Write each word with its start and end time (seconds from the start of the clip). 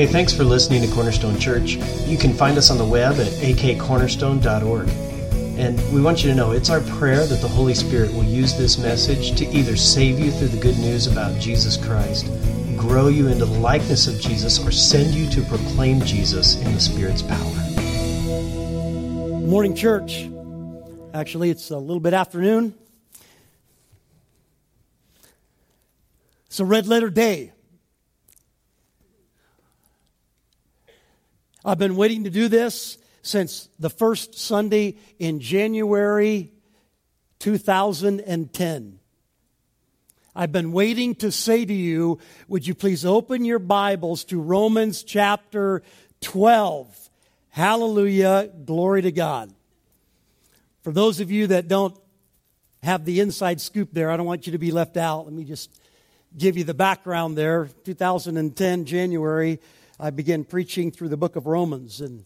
Hey, 0.00 0.06
thanks 0.06 0.32
for 0.32 0.44
listening 0.44 0.80
to 0.80 0.88
Cornerstone 0.94 1.38
Church. 1.38 1.72
You 2.06 2.16
can 2.16 2.32
find 2.32 2.56
us 2.56 2.70
on 2.70 2.78
the 2.78 2.86
web 2.86 3.20
at 3.20 3.26
akcornerstone.org. 3.26 4.88
And 5.58 5.92
we 5.92 6.00
want 6.00 6.24
you 6.24 6.30
to 6.30 6.34
know 6.34 6.52
it's 6.52 6.70
our 6.70 6.80
prayer 6.80 7.26
that 7.26 7.42
the 7.42 7.48
Holy 7.48 7.74
Spirit 7.74 8.10
will 8.14 8.24
use 8.24 8.56
this 8.56 8.78
message 8.78 9.36
to 9.36 9.46
either 9.48 9.76
save 9.76 10.18
you 10.18 10.30
through 10.30 10.48
the 10.48 10.56
good 10.56 10.78
news 10.78 11.06
about 11.06 11.38
Jesus 11.38 11.76
Christ, 11.76 12.28
grow 12.78 13.08
you 13.08 13.28
into 13.28 13.44
the 13.44 13.58
likeness 13.58 14.06
of 14.06 14.18
Jesus, 14.18 14.58
or 14.66 14.70
send 14.70 15.12
you 15.12 15.28
to 15.28 15.42
proclaim 15.42 16.00
Jesus 16.00 16.56
in 16.62 16.72
the 16.72 16.80
Spirit's 16.80 17.20
power. 17.20 17.52
Morning, 19.46 19.74
church. 19.74 20.30
Actually, 21.12 21.50
it's 21.50 21.68
a 21.68 21.76
little 21.76 22.00
bit 22.00 22.14
afternoon. 22.14 22.72
It's 26.46 26.58
a 26.58 26.64
red 26.64 26.86
letter 26.86 27.10
day. 27.10 27.52
I've 31.62 31.78
been 31.78 31.96
waiting 31.96 32.24
to 32.24 32.30
do 32.30 32.48
this 32.48 32.96
since 33.22 33.68
the 33.78 33.90
first 33.90 34.38
Sunday 34.38 34.96
in 35.18 35.40
January 35.40 36.52
2010. 37.38 38.98
I've 40.34 40.52
been 40.52 40.72
waiting 40.72 41.14
to 41.16 41.30
say 41.30 41.66
to 41.66 41.72
you, 41.72 42.18
would 42.48 42.66
you 42.66 42.74
please 42.74 43.04
open 43.04 43.44
your 43.44 43.58
Bibles 43.58 44.24
to 44.24 44.40
Romans 44.40 45.02
chapter 45.02 45.82
12? 46.22 47.10
Hallelujah. 47.50 48.50
Glory 48.64 49.02
to 49.02 49.12
God. 49.12 49.52
For 50.82 50.92
those 50.92 51.20
of 51.20 51.30
you 51.30 51.48
that 51.48 51.68
don't 51.68 51.94
have 52.82 53.04
the 53.04 53.20
inside 53.20 53.60
scoop 53.60 53.90
there, 53.92 54.10
I 54.10 54.16
don't 54.16 54.24
want 54.24 54.46
you 54.46 54.52
to 54.52 54.58
be 54.58 54.70
left 54.70 54.96
out. 54.96 55.26
Let 55.26 55.34
me 55.34 55.44
just 55.44 55.70
give 56.38 56.56
you 56.56 56.64
the 56.64 56.72
background 56.72 57.36
there. 57.36 57.68
2010, 57.84 58.86
January, 58.86 59.60
I 60.02 60.08
began 60.08 60.44
preaching 60.44 60.90
through 60.90 61.10
the 61.10 61.18
book 61.18 61.36
of 61.36 61.46
Romans, 61.46 62.00
and 62.00 62.24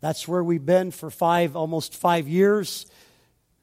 that's 0.00 0.28
where 0.28 0.44
we've 0.44 0.64
been 0.64 0.92
for 0.92 1.10
five, 1.10 1.56
almost 1.56 1.96
five 1.96 2.28
years. 2.28 2.86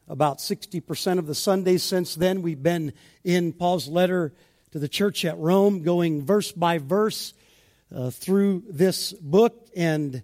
About 0.10 0.40
60% 0.40 1.18
of 1.18 1.28
the 1.28 1.36
Sundays 1.36 1.82
since 1.82 2.16
then, 2.16 2.42
we've 2.42 2.62
been 2.62 2.92
in 3.24 3.54
Paul's 3.54 3.88
letter 3.88 4.34
to 4.72 4.80
the 4.80 4.90
church 4.90 5.24
at 5.24 5.38
Rome, 5.38 5.82
going 5.82 6.26
verse 6.26 6.52
by 6.52 6.78
verse 6.78 7.34
uh, 7.96 8.10
through 8.10 8.64
this 8.70 9.14
book, 9.14 9.70
and 9.78 10.24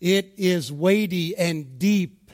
it 0.00 0.34
is 0.36 0.70
weighty 0.70 1.36
and 1.36 1.80
deep. 1.80 2.30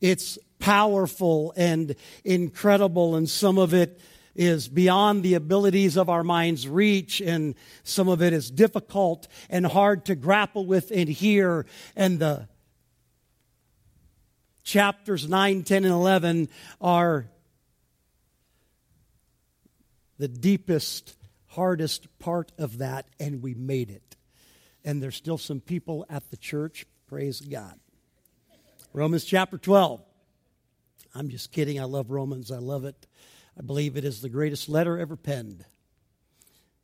It's 0.00 0.38
powerful 0.58 1.52
and 1.54 1.96
incredible, 2.24 3.14
and 3.14 3.28
some 3.28 3.58
of 3.58 3.74
it 3.74 4.00
is 4.34 4.68
beyond 4.68 5.22
the 5.22 5.34
abilities 5.34 5.96
of 5.96 6.08
our 6.08 6.24
minds 6.24 6.66
reach 6.66 7.20
and 7.20 7.54
some 7.82 8.08
of 8.08 8.20
it 8.22 8.32
is 8.32 8.50
difficult 8.50 9.28
and 9.48 9.66
hard 9.66 10.04
to 10.06 10.14
grapple 10.14 10.66
with 10.66 10.90
and 10.90 11.08
hear. 11.08 11.66
And 11.94 12.18
the 12.18 12.48
chapters 14.64 15.28
9 15.28 15.62
10 15.62 15.84
and 15.84 15.92
11 15.92 16.48
are 16.80 17.26
the 20.18 20.28
deepest 20.28 21.16
hardest 21.48 22.18
part 22.18 22.50
of 22.58 22.78
that 22.78 23.06
and 23.20 23.42
we 23.42 23.54
made 23.54 23.90
it. 23.90 24.16
And 24.84 25.02
there's 25.02 25.16
still 25.16 25.38
some 25.38 25.60
people 25.60 26.04
at 26.10 26.28
the 26.30 26.36
church 26.36 26.86
praise 27.06 27.40
god. 27.40 27.78
Romans 28.92 29.24
chapter 29.24 29.58
12 29.58 30.00
i'm 31.16 31.28
just 31.28 31.52
kidding. 31.52 31.78
I 31.78 31.84
love 31.84 32.10
romans. 32.10 32.50
I 32.50 32.58
love 32.58 32.84
it 32.84 33.06
I 33.58 33.62
believe 33.62 33.96
it 33.96 34.04
is 34.04 34.20
the 34.20 34.28
greatest 34.28 34.68
letter 34.68 34.98
ever 34.98 35.16
penned. 35.16 35.64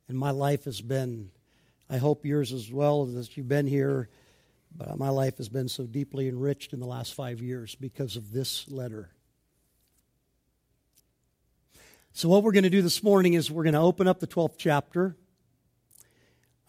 And 0.07 0.17
my 0.17 0.31
life 0.31 0.65
has 0.65 0.81
been, 0.81 1.31
I 1.89 1.97
hope 1.97 2.25
yours 2.25 2.53
as 2.53 2.71
well, 2.71 3.09
as 3.17 3.35
you've 3.35 3.49
been 3.49 3.67
here, 3.67 4.09
but 4.75 4.97
my 4.97 5.09
life 5.09 5.37
has 5.37 5.49
been 5.49 5.67
so 5.67 5.85
deeply 5.85 6.29
enriched 6.29 6.71
in 6.71 6.79
the 6.79 6.85
last 6.85 7.13
five 7.13 7.41
years 7.41 7.75
because 7.75 8.15
of 8.15 8.31
this 8.31 8.69
letter. 8.69 9.09
So, 12.13 12.29
what 12.29 12.43
we're 12.43 12.51
going 12.51 12.63
to 12.63 12.69
do 12.69 12.81
this 12.81 13.03
morning 13.03 13.33
is 13.33 13.51
we're 13.51 13.63
going 13.63 13.73
to 13.73 13.79
open 13.79 14.07
up 14.07 14.19
the 14.19 14.27
12th 14.27 14.55
chapter. 14.57 15.15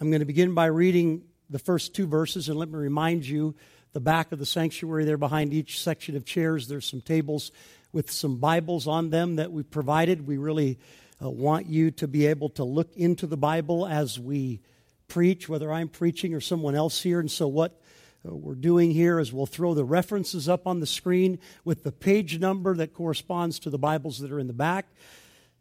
I'm 0.00 0.10
going 0.10 0.20
to 0.20 0.26
begin 0.26 0.54
by 0.54 0.66
reading 0.66 1.22
the 1.48 1.58
first 1.58 1.94
two 1.94 2.06
verses, 2.06 2.48
and 2.48 2.58
let 2.58 2.68
me 2.68 2.78
remind 2.78 3.26
you 3.26 3.54
the 3.92 4.00
back 4.00 4.32
of 4.32 4.38
the 4.38 4.46
sanctuary 4.46 5.04
there 5.04 5.18
behind 5.18 5.52
each 5.52 5.80
section 5.80 6.16
of 6.16 6.24
chairs, 6.24 6.66
there's 6.66 6.86
some 6.88 7.00
tables 7.00 7.52
with 7.92 8.10
some 8.10 8.38
Bibles 8.38 8.86
on 8.86 9.10
them 9.10 9.36
that 9.36 9.52
we've 9.52 9.70
provided. 9.70 10.26
We 10.26 10.38
really 10.38 10.78
uh, 11.22 11.30
want 11.30 11.66
you 11.66 11.90
to 11.92 12.08
be 12.08 12.26
able 12.26 12.48
to 12.50 12.64
look 12.64 12.96
into 12.96 13.26
the 13.26 13.36
Bible 13.36 13.86
as 13.86 14.18
we 14.18 14.60
preach, 15.08 15.48
whether 15.48 15.70
I'm 15.70 15.88
preaching 15.88 16.34
or 16.34 16.40
someone 16.40 16.74
else 16.74 17.02
here. 17.02 17.20
And 17.20 17.30
so, 17.30 17.46
what 17.46 17.80
uh, 18.26 18.34
we're 18.34 18.54
doing 18.54 18.90
here 18.90 19.20
is 19.20 19.32
we'll 19.32 19.46
throw 19.46 19.74
the 19.74 19.84
references 19.84 20.48
up 20.48 20.66
on 20.66 20.80
the 20.80 20.86
screen 20.86 21.38
with 21.64 21.84
the 21.84 21.92
page 21.92 22.38
number 22.38 22.74
that 22.76 22.94
corresponds 22.94 23.58
to 23.60 23.70
the 23.70 23.78
Bibles 23.78 24.20
that 24.20 24.32
are 24.32 24.38
in 24.38 24.46
the 24.46 24.52
back. 24.52 24.86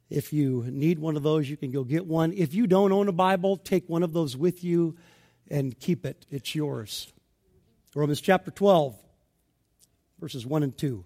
If 0.10 0.34
you 0.34 0.66
need 0.68 1.00
one 1.00 1.16
of 1.16 1.24
those, 1.24 1.50
you 1.50 1.58
can 1.58 1.72
go 1.72 1.84
get 1.84 2.06
one. 2.06 2.34
If 2.34 2.54
you 2.54 2.68
don't 2.68 2.92
own 2.92 3.08
a 3.08 3.14
Bible, 3.14 3.58
take 3.58 3.88
one 3.88 4.04
of 4.04 4.14
those 4.14 4.36
with 4.36 4.64
you 4.64 4.98
and 5.50 5.78
keep 5.80 6.06
it. 6.06 6.26
It's 6.30 6.56
yours. 6.56 7.12
Romans 7.96 8.22
chapter 8.22 8.52
12, 8.52 8.96
verses 10.20 10.46
1 10.46 10.64
and 10.64 10.78
2. 10.78 11.06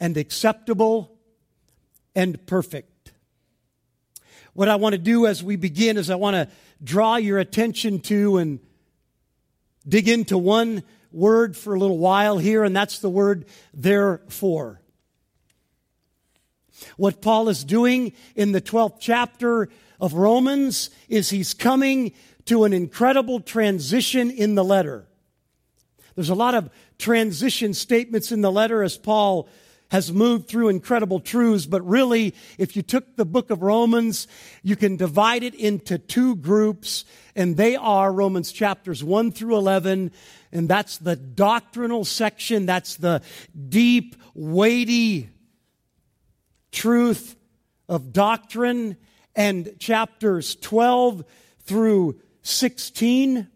and 0.00 0.16
acceptable 0.16 1.16
and 2.14 2.44
perfect. 2.46 3.12
What 4.54 4.68
I 4.68 4.76
want 4.76 4.94
to 4.94 4.98
do 4.98 5.26
as 5.26 5.44
we 5.44 5.56
begin 5.56 5.96
is 5.96 6.10
I 6.10 6.16
want 6.16 6.34
to 6.34 6.48
draw 6.82 7.16
your 7.16 7.38
attention 7.38 8.00
to 8.00 8.38
and 8.38 8.58
dig 9.86 10.08
into 10.08 10.36
one 10.36 10.82
word 11.12 11.56
for 11.56 11.74
a 11.74 11.78
little 11.78 11.98
while 11.98 12.38
here, 12.38 12.64
and 12.64 12.74
that's 12.74 12.98
the 12.98 13.10
word 13.10 13.44
therefore. 13.72 14.80
What 16.96 17.20
Paul 17.20 17.48
is 17.48 17.62
doing 17.64 18.12
in 18.34 18.52
the 18.52 18.60
12th 18.60 18.96
chapter 19.00 19.68
of 20.00 20.14
Romans 20.14 20.90
is 21.08 21.30
he's 21.30 21.54
coming 21.54 22.12
to 22.46 22.64
an 22.64 22.72
incredible 22.72 23.40
transition 23.40 24.30
in 24.30 24.54
the 24.54 24.64
letter. 24.64 25.06
There's 26.14 26.30
a 26.30 26.34
lot 26.34 26.54
of 26.54 26.70
transition 26.98 27.74
statements 27.74 28.32
in 28.32 28.40
the 28.40 28.50
letter 28.50 28.82
as 28.82 28.96
Paul 28.96 29.48
has 29.90 30.12
moved 30.12 30.48
through 30.48 30.68
incredible 30.68 31.20
truths, 31.20 31.66
but 31.66 31.86
really, 31.86 32.34
if 32.58 32.76
you 32.76 32.82
took 32.82 33.16
the 33.16 33.24
book 33.24 33.50
of 33.50 33.62
Romans, 33.62 34.28
you 34.62 34.76
can 34.76 34.96
divide 34.96 35.42
it 35.42 35.54
into 35.54 35.98
two 35.98 36.36
groups, 36.36 37.04
and 37.34 37.56
they 37.56 37.74
are 37.76 38.12
Romans 38.12 38.52
chapters 38.52 39.02
1 39.02 39.32
through 39.32 39.56
11, 39.56 40.12
and 40.52 40.68
that's 40.68 40.98
the 40.98 41.16
doctrinal 41.16 42.04
section, 42.04 42.66
that's 42.66 42.96
the 42.96 43.20
deep, 43.68 44.14
weighty 44.34 45.28
truth 46.70 47.36
of 47.88 48.12
doctrine, 48.12 48.96
and 49.34 49.74
chapters 49.80 50.54
12 50.54 51.24
through 51.62 52.20
16, 52.42 53.48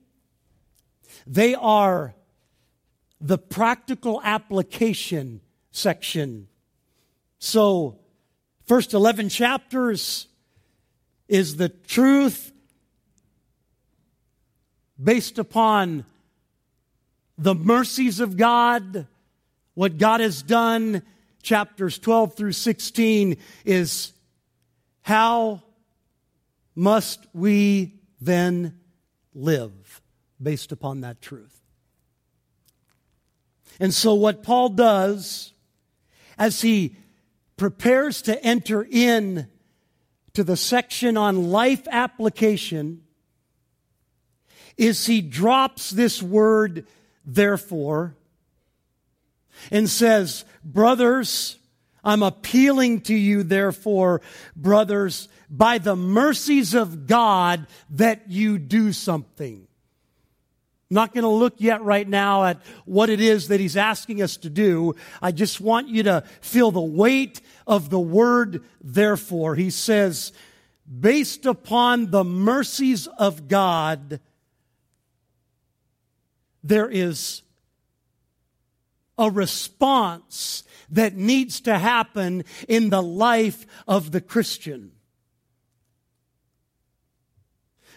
they 1.27 1.55
are 1.55 2.15
the 3.21 3.39
practical 3.39 4.21
application 4.23 5.41
section. 5.75 6.47
So, 7.39 7.99
first 8.67 8.95
11 8.95 9.29
chapters 9.29 10.29
is 11.29 11.57
the 11.57 11.69
truth 11.69 12.53
based 15.03 15.39
upon 15.39 16.07
the 17.37 17.55
mercies 17.55 18.21
of 18.21 18.37
God, 18.37 19.07
what 19.75 19.99
God 19.99 20.21
has 20.21 20.43
done. 20.43 21.03
Chapters 21.43 21.99
12 21.99 22.37
through 22.37 22.53
16 22.53 23.37
is 23.65 24.13
how 25.03 25.63
must 26.75 27.27
we 27.35 28.01
then 28.21 28.79
live 29.35 30.01
based 30.41 30.73
upon 30.73 31.01
that 31.01 31.21
truth? 31.21 31.61
And 33.81 33.93
so, 33.93 34.15
what 34.15 34.45
Paul 34.45 34.69
does 34.71 35.54
as 36.39 36.63
he 36.63 36.97
prepares 37.57 38.23
to 38.23 38.43
enter 38.45 38.87
in 38.89 39.49
to 40.35 40.45
the 40.45 40.57
section 40.57 41.17
on 41.17 41.51
life 41.51 41.87
application 41.91 43.03
is 44.77 45.07
he 45.07 45.21
drops 45.21 45.91
this 45.91 46.23
word 46.23 46.87
therefore 47.25 48.17
and 49.71 49.89
says, 49.89 50.45
brothers, 50.65 51.57
I'm 52.03 52.23
appealing 52.23 53.03
to 53.03 53.15
you, 53.15 53.43
therefore, 53.43 54.21
brothers, 54.55 55.29
by 55.49 55.79
the 55.79 55.97
mercies 55.97 56.75
of 56.75 57.07
God, 57.07 57.67
that 57.91 58.29
you 58.29 58.59
do 58.59 58.93
something. 58.93 59.67
I'm 60.91 60.95
not 60.95 61.15
going 61.15 61.23
to 61.23 61.29
look 61.29 61.55
yet 61.59 61.83
right 61.83 62.07
now 62.07 62.45
at 62.45 62.61
what 62.85 63.09
it 63.09 63.21
is 63.21 63.49
that 63.49 63.59
he's 63.59 63.77
asking 63.77 64.23
us 64.23 64.37
to 64.39 64.51
do. 64.51 64.95
I 65.23 65.33
just 65.33 65.61
want 65.61 65.89
you 65.89 66.03
to 66.05 66.25
feel 66.41 66.71
the 66.71 66.81
weight 66.81 67.41
of 67.67 67.89
the 67.89 67.99
word, 67.99 68.63
therefore. 68.83 69.55
He 69.55 69.71
says, 69.71 70.33
based 71.01 71.47
upon 71.47 72.11
the 72.11 72.23
mercies 72.23 73.07
of 73.07 73.49
God, 73.49 74.21
there 76.63 76.89
is 76.91 77.43
a 79.17 79.31
response 79.31 80.65
that 80.91 81.15
needs 81.15 81.61
to 81.63 81.79
happen 81.79 82.45
in 82.69 82.91
the 82.91 83.03
life 83.03 83.67
of 83.89 84.13
the 84.13 84.21
Christian. 84.21 84.93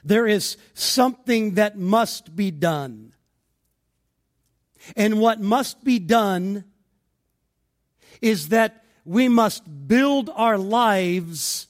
There 0.08 0.26
is 0.26 0.56
something 0.74 1.56
that 1.56 1.78
must 1.78 2.34
be 2.34 2.50
done. 2.50 3.12
And 4.96 5.20
what 5.20 5.42
must 5.42 5.84
be 5.84 6.00
done 6.00 6.64
is 8.22 8.50
that 8.50 8.86
we 9.04 9.28
must 9.28 9.88
build 9.88 10.30
our 10.34 10.58
lives 10.58 11.68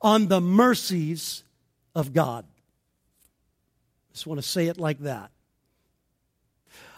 on 0.00 0.28
the 0.28 0.40
mercies 0.40 1.42
of 1.94 2.14
God. 2.14 2.46
I 4.10 4.12
just 4.14 4.26
want 4.26 4.40
to 4.40 4.46
say 4.46 4.68
it 4.68 4.78
like 4.78 5.00
that. 5.00 5.30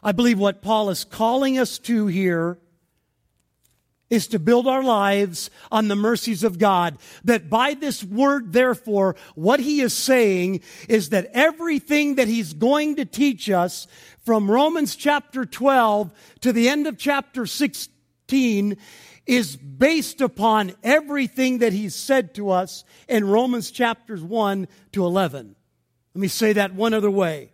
I 0.00 0.12
believe 0.12 0.38
what 0.38 0.62
Paul 0.62 0.90
is 0.90 1.02
calling 1.02 1.58
us 1.58 1.80
to 1.80 2.06
here 2.06 2.56
is 4.10 4.26
to 4.28 4.38
build 4.38 4.66
our 4.66 4.82
lives 4.82 5.50
on 5.70 5.88
the 5.88 5.96
mercies 5.96 6.44
of 6.44 6.58
God. 6.58 6.98
That 7.24 7.50
by 7.50 7.74
this 7.74 8.02
word, 8.02 8.52
therefore, 8.52 9.16
what 9.34 9.60
he 9.60 9.80
is 9.80 9.94
saying 9.94 10.60
is 10.88 11.10
that 11.10 11.30
everything 11.32 12.16
that 12.16 12.28
he's 12.28 12.54
going 12.54 12.96
to 12.96 13.04
teach 13.04 13.50
us 13.50 13.86
from 14.24 14.50
Romans 14.50 14.96
chapter 14.96 15.44
12 15.44 16.12
to 16.40 16.52
the 16.52 16.68
end 16.68 16.86
of 16.86 16.98
chapter 16.98 17.46
16 17.46 18.76
is 19.26 19.56
based 19.56 20.20
upon 20.22 20.72
everything 20.82 21.58
that 21.58 21.72
he's 21.74 21.94
said 21.94 22.34
to 22.34 22.50
us 22.50 22.84
in 23.08 23.26
Romans 23.26 23.70
chapters 23.70 24.22
1 24.22 24.68
to 24.92 25.04
11. 25.04 25.54
Let 26.14 26.20
me 26.20 26.28
say 26.28 26.54
that 26.54 26.74
one 26.74 26.94
other 26.94 27.10
way 27.10 27.52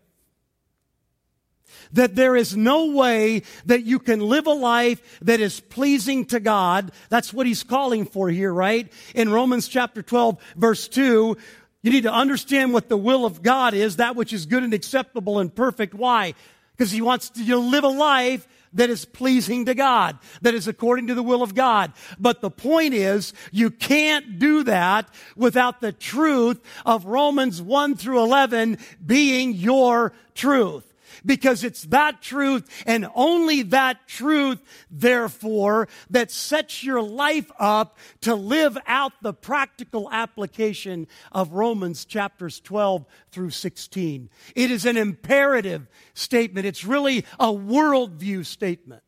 that 1.93 2.15
there 2.15 2.37
is 2.37 2.57
no 2.57 2.91
way 2.91 3.43
that 3.67 3.85
you 3.85 3.99
can 3.99 4.21
live 4.21 4.47
a 4.47 4.53
life 4.53 5.19
that 5.23 5.41
is 5.41 5.61
pleasing 5.61 6.25
to 6.27 6.41
God. 6.41 6.93
That's 7.09 7.33
what 7.33 7.47
he's 7.47 7.63
calling 7.63 8.05
for 8.05 8.29
here, 8.29 8.53
right? 8.53 8.91
In 9.15 9.31
Romans 9.31 9.69
chapter 9.69 10.03
12, 10.03 10.39
verse 10.57 10.89
2, 10.89 11.37
you 11.83 11.91
need 11.91 12.05
to 12.05 12.13
understand 12.13 12.73
what 12.73 12.89
the 12.89 12.97
will 12.97 13.27
of 13.27 13.43
God 13.43 13.75
is, 13.75 13.97
that 13.97 14.17
which 14.17 14.33
is 14.33 14.47
good 14.47 14.63
and 14.63 14.73
acceptable 14.73 15.39
and 15.39 15.55
perfect. 15.55 15.95
Why? 15.95 16.35
Because 16.77 16.91
he 16.91 17.03
wants 17.03 17.31
you 17.35 17.55
to 17.55 17.59
live 17.59 17.85
a 17.85 17.89
life 17.89 18.49
that 18.73 18.91
is 18.91 19.05
pleasing 19.05 19.67
to 19.67 19.75
God, 19.75 20.19
that 20.43 20.55
is 20.55 20.67
according 20.69 21.07
to 21.09 21.15
the 21.15 21.23
will 21.23 21.43
of 21.43 21.55
God. 21.55 21.93
But 22.19 22.41
the 22.41 22.51
point 22.51 22.95
is, 22.95 23.33
you 23.53 23.71
can't 23.71 24.39
do 24.39 24.65
that 24.65 25.09
without 25.37 25.81
the 25.81 25.93
truth 25.93 26.61
of 26.85 27.05
Romans 27.05 27.63
1 27.63 27.97
through 27.97 28.23
11 28.23 28.79
being 29.05 29.53
your 29.53 30.13
truth 30.35 30.94
because 31.25 31.65
it's 31.65 31.83
that 31.85 32.21
truth 32.23 32.69
and 32.87 33.09
only 33.15 33.63
that 33.63 34.07
truth, 34.07 34.63
therefore, 34.91 35.89
that 36.11 36.31
sets 36.31 36.85
your 36.85 37.03
life 37.03 37.51
up 37.59 37.99
to 38.23 38.35
live 38.35 38.77
out 38.87 39.13
the 39.23 39.33
practical 39.33 40.09
application 40.11 41.07
of 41.33 41.53
Romans 41.53 42.05
chapters 42.05 42.61
12 42.61 43.07
through 43.31 43.51
16. 43.51 44.29
It 44.55 44.71
is 44.71 44.87
an 44.87 44.97
imperative 44.97 45.89
statement. 46.15 46.67
It's 46.67 46.85
really 46.85 47.25
a 47.39 47.47
worldview 47.47 48.45
statement. 48.45 49.03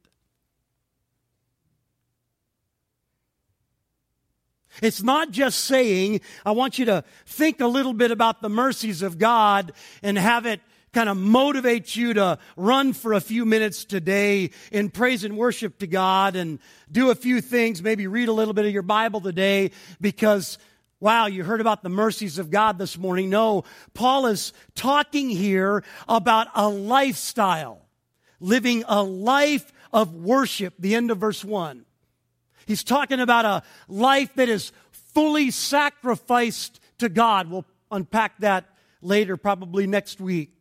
It's 4.82 5.02
not 5.02 5.30
just 5.30 5.64
saying, 5.64 6.20
I 6.44 6.50
want 6.52 6.78
you 6.78 6.84
to 6.86 7.04
think 7.24 7.60
a 7.60 7.66
little 7.66 7.94
bit 7.94 8.10
about 8.10 8.42
the 8.42 8.48
mercies 8.48 9.02
of 9.02 9.18
God 9.18 9.72
and 10.02 10.18
have 10.18 10.46
it 10.46 10.60
kind 10.96 11.10
of 11.10 11.18
motivates 11.18 11.94
you 11.94 12.14
to 12.14 12.38
run 12.56 12.94
for 12.94 13.12
a 13.12 13.20
few 13.20 13.44
minutes 13.44 13.84
today 13.84 14.48
in 14.72 14.88
praise 14.88 15.24
and 15.24 15.36
worship 15.36 15.76
to 15.76 15.86
God 15.86 16.36
and 16.36 16.58
do 16.90 17.10
a 17.10 17.14
few 17.14 17.42
things, 17.42 17.82
maybe 17.82 18.06
read 18.06 18.30
a 18.30 18.32
little 18.32 18.54
bit 18.54 18.64
of 18.64 18.72
your 18.72 18.80
Bible 18.80 19.20
today 19.20 19.72
because 20.00 20.56
Wow, 20.98 21.26
you 21.26 21.44
heard 21.44 21.60
about 21.60 21.82
the 21.82 21.90
mercies 21.90 22.38
of 22.38 22.50
God 22.50 22.78
this 22.78 22.96
morning. 22.96 23.28
No, 23.28 23.64
Paul 23.92 24.24
is 24.24 24.54
talking 24.74 25.28
here 25.28 25.84
about 26.08 26.48
a 26.54 26.70
lifestyle, 26.70 27.82
living 28.40 28.82
a 28.88 29.02
life 29.02 29.70
of 29.92 30.14
worship, 30.14 30.72
the 30.78 30.94
end 30.94 31.10
of 31.10 31.18
verse 31.18 31.44
1. 31.44 31.84
He's 32.64 32.82
talking 32.82 33.20
about 33.20 33.44
a 33.44 33.62
life 33.88 34.34
that 34.36 34.48
is 34.48 34.72
fully 35.12 35.50
sacrificed 35.50 36.80
to 36.96 37.10
God. 37.10 37.50
We'll 37.50 37.66
unpack 37.90 38.38
that 38.38 38.64
later, 39.02 39.36
probably 39.36 39.86
next 39.86 40.18
week. 40.18 40.55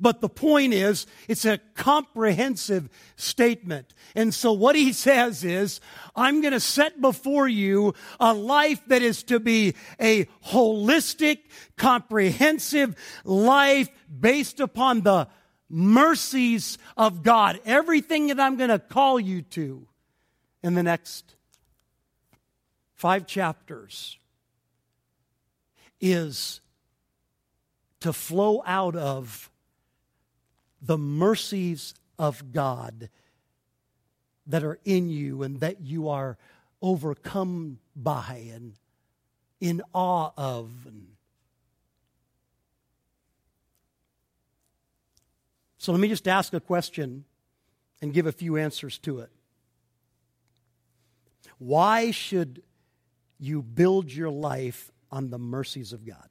But 0.00 0.20
the 0.20 0.28
point 0.28 0.74
is, 0.74 1.06
it's 1.28 1.44
a 1.44 1.58
comprehensive 1.74 2.88
statement. 3.16 3.94
And 4.14 4.34
so 4.34 4.52
what 4.52 4.76
he 4.76 4.92
says 5.06 5.44
is, 5.44 5.80
I'm 6.14 6.40
going 6.40 6.52
to 6.52 6.60
set 6.60 7.00
before 7.00 7.48
you 7.48 7.94
a 8.20 8.32
life 8.32 8.82
that 8.86 9.02
is 9.02 9.22
to 9.24 9.40
be 9.40 9.74
a 10.00 10.24
holistic, 10.46 11.38
comprehensive 11.76 12.96
life 13.24 13.88
based 14.20 14.60
upon 14.60 15.02
the 15.02 15.28
mercies 15.68 16.78
of 16.96 17.22
God. 17.22 17.60
Everything 17.64 18.28
that 18.28 18.40
I'm 18.40 18.56
going 18.56 18.70
to 18.70 18.78
call 18.78 19.18
you 19.18 19.42
to 19.42 19.86
in 20.62 20.74
the 20.74 20.82
next 20.82 21.34
five 22.94 23.26
chapters 23.26 24.18
is 26.00 26.60
to 28.00 28.12
flow 28.12 28.62
out 28.66 28.94
of 28.94 29.50
the 30.84 30.98
mercies 30.98 31.94
of 32.18 32.52
God 32.52 33.08
that 34.46 34.62
are 34.62 34.78
in 34.84 35.08
you 35.08 35.42
and 35.42 35.60
that 35.60 35.80
you 35.80 36.08
are 36.08 36.36
overcome 36.82 37.78
by 37.96 38.50
and 38.52 38.74
in 39.60 39.80
awe 39.94 40.30
of. 40.36 40.70
So 45.78 45.92
let 45.92 46.00
me 46.00 46.08
just 46.08 46.28
ask 46.28 46.52
a 46.52 46.60
question 46.60 47.24
and 48.02 48.12
give 48.12 48.26
a 48.26 48.32
few 48.32 48.56
answers 48.58 48.98
to 48.98 49.20
it. 49.20 49.30
Why 51.58 52.10
should 52.10 52.62
you 53.38 53.62
build 53.62 54.12
your 54.12 54.30
life 54.30 54.90
on 55.10 55.30
the 55.30 55.38
mercies 55.38 55.92
of 55.92 56.04
God? 56.04 56.28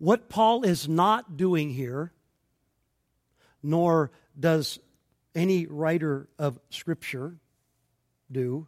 What 0.00 0.30
Paul 0.30 0.62
is 0.62 0.88
not 0.88 1.36
doing 1.36 1.68
here, 1.68 2.10
nor 3.62 4.10
does 4.38 4.78
any 5.34 5.66
writer 5.66 6.26
of 6.38 6.58
Scripture 6.70 7.36
do, 8.32 8.66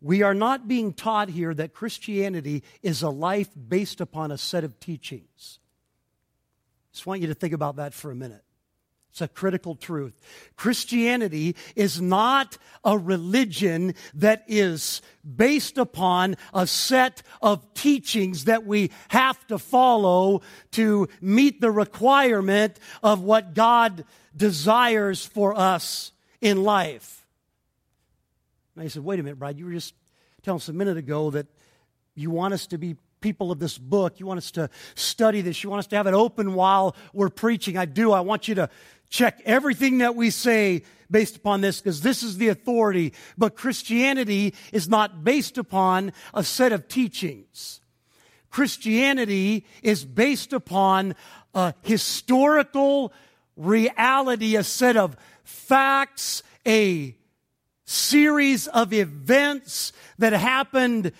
we 0.00 0.22
are 0.22 0.34
not 0.34 0.68
being 0.68 0.92
taught 0.92 1.28
here 1.28 1.52
that 1.52 1.74
Christianity 1.74 2.62
is 2.80 3.02
a 3.02 3.10
life 3.10 3.48
based 3.68 4.00
upon 4.00 4.30
a 4.30 4.38
set 4.38 4.62
of 4.62 4.78
teachings. 4.78 5.58
Just 6.92 7.04
want 7.04 7.20
you 7.20 7.26
to 7.26 7.34
think 7.34 7.52
about 7.52 7.74
that 7.76 7.92
for 7.92 8.12
a 8.12 8.14
minute. 8.14 8.44
It's 9.10 9.20
a 9.20 9.28
critical 9.28 9.74
truth. 9.74 10.18
Christianity 10.56 11.56
is 11.74 12.00
not 12.00 12.56
a 12.84 12.96
religion 12.96 13.94
that 14.14 14.44
is 14.46 15.02
based 15.36 15.76
upon 15.78 16.36
a 16.54 16.66
set 16.66 17.22
of 17.42 17.74
teachings 17.74 18.44
that 18.44 18.64
we 18.64 18.90
have 19.08 19.44
to 19.48 19.58
follow 19.58 20.42
to 20.72 21.08
meet 21.20 21.60
the 21.60 21.70
requirement 21.70 22.78
of 23.02 23.20
what 23.20 23.54
God 23.54 24.04
desires 24.36 25.24
for 25.26 25.58
us 25.58 26.12
in 26.40 26.62
life. 26.62 27.26
And 28.76 28.84
I 28.84 28.88
said, 28.88 29.02
wait 29.02 29.18
a 29.18 29.22
minute, 29.24 29.38
Brad, 29.38 29.58
you 29.58 29.64
were 29.64 29.72
just 29.72 29.94
telling 30.42 30.58
us 30.58 30.68
a 30.68 30.72
minute 30.72 30.96
ago 30.96 31.30
that 31.30 31.48
you 32.14 32.30
want 32.30 32.54
us 32.54 32.68
to 32.68 32.78
be 32.78 32.96
people 33.20 33.50
of 33.50 33.58
this 33.58 33.76
book. 33.76 34.20
You 34.20 34.26
want 34.26 34.38
us 34.38 34.52
to 34.52 34.70
study 34.94 35.40
this. 35.40 35.64
You 35.64 35.70
want 35.70 35.80
us 35.80 35.86
to 35.88 35.96
have 35.96 36.06
it 36.06 36.14
open 36.14 36.54
while 36.54 36.94
we're 37.12 37.30
preaching. 37.30 37.76
I 37.76 37.84
do. 37.84 38.12
I 38.12 38.20
want 38.20 38.46
you 38.46 38.54
to 38.56 38.70
check 39.08 39.40
everything 39.44 39.98
that 39.98 40.14
we 40.14 40.30
say 40.30 40.82
based 41.10 41.36
upon 41.36 41.60
this 41.60 41.80
because 41.80 42.02
this 42.02 42.22
is 42.22 42.38
the 42.38 42.48
authority. 42.48 43.12
But 43.36 43.56
Christianity 43.56 44.54
is 44.72 44.88
not 44.88 45.24
based 45.24 45.58
upon 45.58 46.12
a 46.34 46.44
set 46.44 46.72
of 46.72 46.88
teachings. 46.88 47.80
Christianity 48.50 49.66
is 49.82 50.04
based 50.04 50.52
upon 50.52 51.14
a 51.54 51.74
historical 51.82 53.12
reality, 53.56 54.56
a 54.56 54.64
set 54.64 54.96
of 54.96 55.16
facts, 55.44 56.42
a 56.66 57.14
series 57.84 58.66
of 58.68 58.92
events 58.92 59.92
that 60.18 60.32
happened 60.32 61.12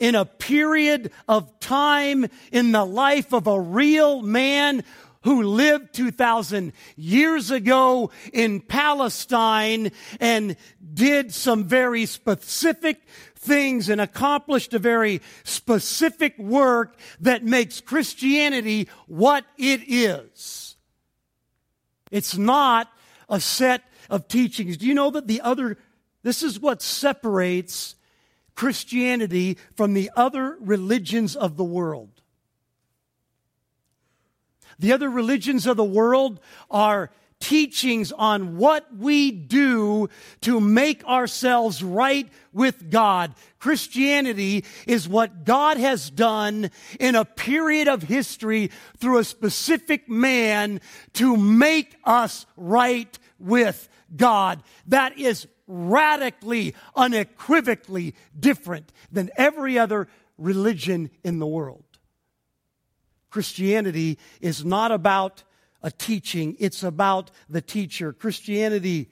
in 0.00 0.14
a 0.14 0.24
period 0.24 1.12
of 1.28 1.58
time 1.60 2.26
in 2.50 2.72
the 2.72 2.84
life 2.84 3.32
of 3.32 3.46
a 3.46 3.60
real 3.60 4.20
man 4.22 4.82
who 5.24 5.42
lived 5.42 5.92
2,000 5.94 6.72
years 6.96 7.50
ago 7.50 8.10
in 8.32 8.60
Palestine 8.60 9.90
and 10.20 10.56
did 10.92 11.34
some 11.34 11.64
very 11.64 12.06
specific 12.06 13.02
things 13.36 13.88
and 13.88 14.00
accomplished 14.00 14.72
a 14.72 14.78
very 14.78 15.20
specific 15.42 16.38
work 16.38 16.96
that 17.20 17.44
makes 17.44 17.80
Christianity 17.80 18.88
what 19.06 19.44
it 19.58 19.80
is. 19.86 20.76
It's 22.10 22.36
not 22.36 22.88
a 23.28 23.40
set 23.40 23.82
of 24.08 24.28
teachings. 24.28 24.76
Do 24.76 24.86
you 24.86 24.94
know 24.94 25.10
that 25.10 25.26
the 25.26 25.40
other, 25.40 25.78
this 26.22 26.42
is 26.42 26.60
what 26.60 26.80
separates 26.80 27.96
Christianity 28.54 29.58
from 29.74 29.94
the 29.94 30.10
other 30.16 30.56
religions 30.60 31.34
of 31.34 31.56
the 31.56 31.64
world. 31.64 32.13
The 34.78 34.92
other 34.92 35.10
religions 35.10 35.66
of 35.66 35.76
the 35.76 35.84
world 35.84 36.40
are 36.70 37.10
teachings 37.40 38.10
on 38.10 38.56
what 38.56 38.86
we 38.96 39.30
do 39.30 40.08
to 40.40 40.60
make 40.60 41.04
ourselves 41.04 41.82
right 41.82 42.28
with 42.54 42.90
God. 42.90 43.34
Christianity 43.58 44.64
is 44.86 45.06
what 45.06 45.44
God 45.44 45.76
has 45.76 46.08
done 46.08 46.70
in 46.98 47.14
a 47.14 47.24
period 47.26 47.86
of 47.86 48.02
history 48.02 48.70
through 48.96 49.18
a 49.18 49.24
specific 49.24 50.08
man 50.08 50.80
to 51.14 51.36
make 51.36 51.96
us 52.04 52.46
right 52.56 53.18
with 53.38 53.88
God. 54.16 54.62
That 54.86 55.18
is 55.18 55.46
radically, 55.66 56.74
unequivocally 56.96 58.14
different 58.38 58.90
than 59.12 59.30
every 59.36 59.78
other 59.78 60.08
religion 60.38 61.10
in 61.22 61.40
the 61.40 61.46
world. 61.46 61.83
Christianity 63.34 64.16
is 64.40 64.64
not 64.64 64.92
about 64.92 65.42
a 65.82 65.90
teaching, 65.90 66.54
it's 66.60 66.84
about 66.84 67.32
the 67.50 67.60
teacher. 67.60 68.12
Christianity 68.12 69.10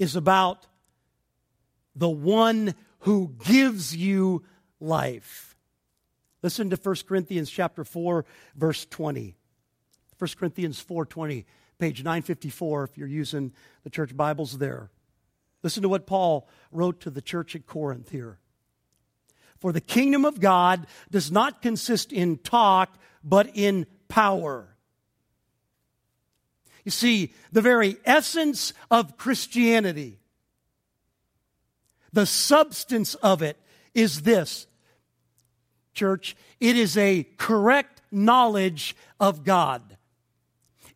is 0.00 0.16
about 0.16 0.66
the 1.94 2.10
one 2.10 2.74
who 3.02 3.36
gives 3.44 3.94
you 3.94 4.42
life. 4.80 5.56
Listen 6.42 6.70
to 6.70 6.76
1 6.76 6.96
Corinthians 7.06 7.48
chapter 7.48 7.84
4 7.84 8.24
verse 8.56 8.84
20. 8.84 9.36
1 10.18 10.30
Corinthians 10.36 10.84
4:20, 10.84 11.44
page 11.78 12.02
954 12.02 12.82
if 12.82 12.98
you're 12.98 13.06
using 13.06 13.52
the 13.84 13.90
church 13.90 14.16
Bibles 14.16 14.58
there. 14.58 14.90
Listen 15.62 15.84
to 15.84 15.88
what 15.88 16.08
Paul 16.08 16.48
wrote 16.72 16.98
to 17.02 17.10
the 17.10 17.22
church 17.22 17.54
at 17.54 17.64
Corinth 17.64 18.10
here. 18.10 18.40
For 19.62 19.70
the 19.70 19.80
kingdom 19.80 20.24
of 20.24 20.40
God 20.40 20.88
does 21.12 21.30
not 21.30 21.62
consist 21.62 22.12
in 22.12 22.38
talk, 22.38 22.98
but 23.22 23.48
in 23.54 23.86
power. 24.08 24.66
You 26.84 26.90
see, 26.90 27.32
the 27.52 27.60
very 27.60 27.96
essence 28.04 28.72
of 28.90 29.16
Christianity, 29.16 30.18
the 32.12 32.26
substance 32.26 33.14
of 33.14 33.40
it 33.40 33.56
is 33.94 34.22
this, 34.22 34.66
church. 35.94 36.36
It 36.58 36.76
is 36.76 36.96
a 36.96 37.22
correct 37.36 38.02
knowledge 38.10 38.96
of 39.20 39.44
God. 39.44 39.96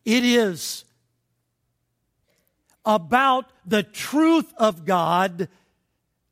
It 0.03 0.25
is 0.25 0.83
about 2.85 3.45
the 3.65 3.83
truth 3.83 4.53
of 4.57 4.83
God 4.83 5.47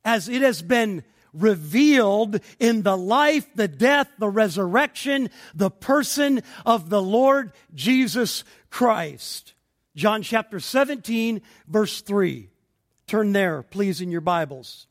as 0.04 0.28
it 0.28 0.42
has 0.42 0.60
been 0.60 1.02
revealed 1.36 2.40
in 2.58 2.82
the 2.82 2.96
life, 2.96 3.46
the 3.54 3.68
death, 3.68 4.08
the 4.18 4.28
resurrection, 4.28 5.30
the 5.54 5.70
person 5.70 6.42
of 6.64 6.90
the 6.90 7.02
Lord 7.02 7.52
Jesus 7.74 8.44
Christ. 8.70 9.54
John 9.94 10.22
chapter 10.22 10.60
17, 10.60 11.40
verse 11.66 12.00
3. 12.02 12.50
Turn 13.06 13.32
there, 13.32 13.62
please, 13.62 14.00
in 14.00 14.10
your 14.10 14.20
Bibles. 14.20 14.86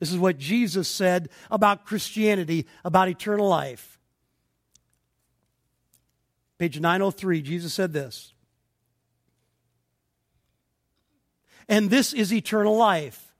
This 0.00 0.10
is 0.10 0.18
what 0.18 0.38
Jesus 0.38 0.88
said 0.88 1.28
about 1.50 1.84
Christianity, 1.84 2.66
about 2.84 3.08
eternal 3.08 3.48
life. 3.48 3.98
Page 6.58 6.80
903, 6.80 7.42
Jesus 7.42 7.74
said 7.74 7.92
this. 7.92 8.32
And 11.68 11.90
this 11.90 12.12
is 12.12 12.32
eternal 12.32 12.76
life 12.76 13.31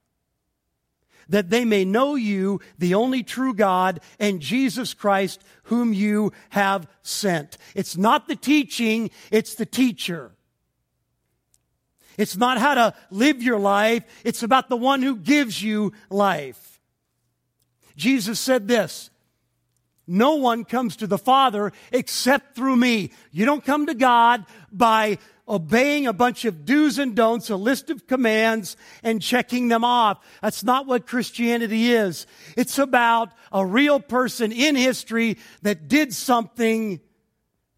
that 1.32 1.48
they 1.48 1.64
may 1.64 1.84
know 1.84 2.14
you, 2.14 2.60
the 2.78 2.94
only 2.94 3.22
true 3.22 3.54
God, 3.54 4.00
and 4.20 4.38
Jesus 4.38 4.92
Christ, 4.92 5.42
whom 5.64 5.94
you 5.94 6.30
have 6.50 6.86
sent. 7.02 7.56
It's 7.74 7.96
not 7.96 8.28
the 8.28 8.36
teaching, 8.36 9.10
it's 9.30 9.54
the 9.54 9.64
teacher. 9.64 10.32
It's 12.18 12.36
not 12.36 12.58
how 12.58 12.74
to 12.74 12.94
live 13.10 13.42
your 13.42 13.58
life, 13.58 14.04
it's 14.24 14.42
about 14.42 14.68
the 14.68 14.76
one 14.76 15.00
who 15.00 15.16
gives 15.16 15.62
you 15.62 15.94
life. 16.10 16.78
Jesus 17.96 18.38
said 18.38 18.68
this 18.68 19.08
No 20.06 20.34
one 20.34 20.66
comes 20.66 20.96
to 20.96 21.06
the 21.06 21.16
Father 21.16 21.72
except 21.92 22.54
through 22.54 22.76
me. 22.76 23.10
You 23.30 23.46
don't 23.46 23.64
come 23.64 23.86
to 23.86 23.94
God 23.94 24.44
by 24.70 25.16
obeying 25.52 26.06
a 26.06 26.14
bunch 26.14 26.46
of 26.46 26.64
do's 26.64 26.98
and 26.98 27.14
don'ts, 27.14 27.50
a 27.50 27.56
list 27.56 27.90
of 27.90 28.06
commands, 28.06 28.74
and 29.02 29.20
checking 29.20 29.68
them 29.68 29.84
off. 29.84 30.24
That's 30.40 30.64
not 30.64 30.86
what 30.86 31.06
Christianity 31.06 31.92
is. 31.92 32.26
It's 32.56 32.78
about 32.78 33.32
a 33.52 33.64
real 33.64 34.00
person 34.00 34.50
in 34.50 34.74
history 34.74 35.36
that 35.60 35.88
did 35.88 36.14
something 36.14 37.00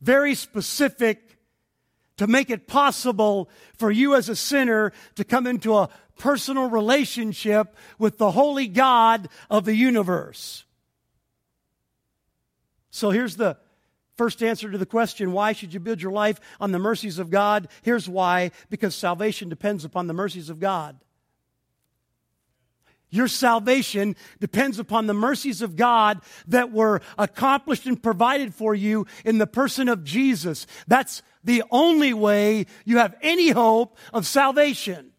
very 0.01 0.37
specific 0.37 1.37
to 2.17 2.29
make 2.29 2.49
it 2.49 2.69
possible 2.69 3.51
for 3.77 3.91
you 3.91 4.15
as 4.15 4.29
a 4.29 4.37
sinner 4.37 4.93
to 5.17 5.25
come 5.25 5.49
into 5.49 5.75
a 5.75 5.89
personal 6.17 6.71
relationship 6.71 7.75
with 7.99 8.19
the 8.19 8.31
holy 8.31 8.69
God 8.69 9.29
of 9.51 9.65
the 9.65 9.75
universe. 9.75 10.65
So 12.91 13.11
here's 13.11 13.35
the 13.35 13.57
First 14.17 14.43
answer 14.43 14.71
to 14.71 14.79
the 14.79 14.87
question, 14.87 15.33
why 15.33 15.53
should 15.53 15.75
you 15.75 15.81
build 15.81 16.01
your 16.01 16.13
life 16.13 16.41
on 16.61 16.73
the 16.73 16.79
mercies 16.79 17.19
of 17.19 17.31
God? 17.31 17.69
Here's 17.83 18.09
why 18.09 18.53
because 18.71 18.95
salvation 18.95 19.49
depends 19.49 19.85
upon 19.85 20.07
the 20.07 20.15
mercies 20.15 20.51
of 20.51 20.61
God. 20.61 21.01
Your 23.11 23.29
salvation 23.29 24.17
depends 24.41 24.81
upon 24.81 25.07
the 25.07 25.15
mercies 25.15 25.63
of 25.63 25.77
God 25.77 26.21
that 26.49 26.73
were 26.73 27.01
accomplished 27.17 27.87
and 27.87 28.03
provided 28.03 28.55
for 28.55 28.75
you 28.75 29.07
in 29.25 29.39
the 29.39 29.47
person 29.47 29.89
of 29.89 30.03
Jesus. 30.03 30.67
That's 30.89 31.23
the 31.45 31.63
only 31.71 32.13
way 32.13 32.67
you 32.85 32.99
have 32.99 33.15
any 33.23 33.51
hope 33.51 33.97
of 34.13 34.27
salvation. 34.27 35.13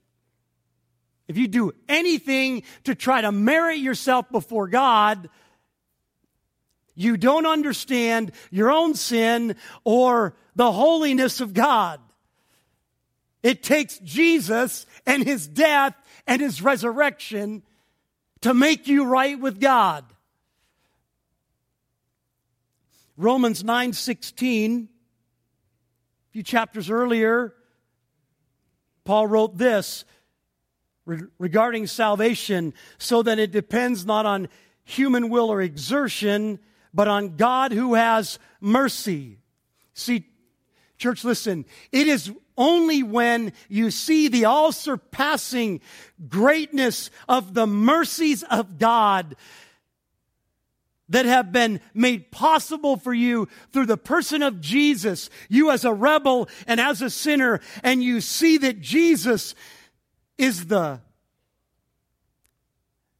If 1.27 1.37
you 1.37 1.47
do 1.47 1.71
anything 1.87 2.63
to 2.83 2.95
try 2.95 3.21
to 3.21 3.31
merit 3.31 3.77
yourself 3.77 4.29
before 4.29 4.67
God, 4.67 5.29
you 6.95 7.17
don't 7.17 7.45
understand 7.45 8.31
your 8.49 8.71
own 8.71 8.95
sin 8.95 9.55
or 9.83 10.35
the 10.55 10.71
holiness 10.71 11.41
of 11.41 11.53
God. 11.53 11.99
It 13.43 13.61
takes 13.61 13.99
Jesus 13.99 14.85
and 15.05 15.23
his 15.23 15.47
death 15.47 15.93
and 16.25 16.41
his 16.41 16.61
resurrection 16.61 17.61
to 18.41 18.53
make 18.53 18.87
you 18.87 19.05
right 19.05 19.39
with 19.39 19.59
God. 19.59 20.05
Romans 23.17 23.63
9:16 23.63 24.87
a 24.87 26.31
few 26.31 26.43
chapters 26.43 26.89
earlier 26.89 27.53
Paul 29.05 29.27
wrote 29.27 29.57
this 29.57 30.03
regarding 31.05 31.85
salvation 31.85 32.73
so 32.97 33.21
that 33.21 33.37
it 33.37 33.51
depends 33.51 34.05
not 34.05 34.25
on 34.25 34.49
human 34.83 35.29
will 35.29 35.51
or 35.51 35.61
exertion 35.61 36.59
but 36.95 37.09
on 37.09 37.35
God 37.35 37.73
who 37.73 37.93
has 37.93 38.39
mercy. 38.61 39.37
See, 39.93 40.25
church, 40.97 41.25
listen, 41.25 41.65
it 41.91 42.07
is 42.07 42.31
only 42.57 43.03
when 43.03 43.51
you 43.67 43.91
see 43.91 44.29
the 44.29 44.45
all 44.45 44.71
surpassing 44.71 45.81
greatness 46.29 47.11
of 47.27 47.53
the 47.53 47.67
mercies 47.67 48.43
of 48.43 48.79
God 48.79 49.35
that 51.09 51.25
have 51.25 51.51
been 51.51 51.81
made 51.93 52.31
possible 52.31 52.95
for 52.95 53.13
you 53.13 53.49
through 53.71 53.85
the 53.85 53.97
person 53.97 54.41
of 54.41 54.61
Jesus, 54.61 55.29
you 55.49 55.69
as 55.69 55.83
a 55.83 55.93
rebel 55.93 56.47
and 56.65 56.79
as 56.79 57.01
a 57.01 57.09
sinner, 57.09 57.59
and 57.83 58.01
you 58.01 58.21
see 58.21 58.57
that 58.57 58.79
Jesus 58.79 59.53
is 60.37 60.67
the 60.67 61.01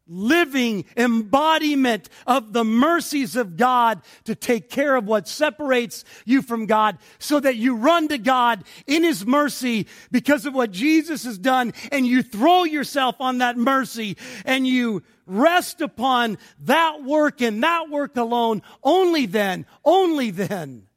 living 0.07 0.85
embodiment 0.95 2.09
of 2.27 2.53
the 2.53 2.63
mercies 2.63 3.35
of 3.35 3.57
God 3.57 4.01
to 4.25 4.35
take 4.35 4.69
care 4.69 4.95
of 4.95 5.05
what 5.05 5.27
separates 5.27 6.03
you 6.25 6.41
from 6.41 6.65
God 6.65 6.97
so 7.19 7.39
that 7.39 7.55
you 7.55 7.75
run 7.75 8.07
to 8.09 8.17
God 8.17 8.63
in 8.85 9.03
His 9.03 9.25
mercy 9.25 9.87
because 10.11 10.45
of 10.45 10.53
what 10.53 10.71
Jesus 10.71 11.23
has 11.23 11.37
done 11.37 11.73
and 11.91 12.05
you 12.05 12.21
throw 12.21 12.63
yourself 12.63 13.15
on 13.19 13.39
that 13.39 13.57
mercy 13.57 14.17
and 14.45 14.67
you 14.67 15.03
rest 15.25 15.81
upon 15.81 16.37
that 16.61 17.03
work 17.03 17.41
and 17.41 17.63
that 17.63 17.89
work 17.89 18.15
alone. 18.15 18.61
Only 18.83 19.25
then, 19.25 19.65
only 19.83 20.31
then 20.31 20.87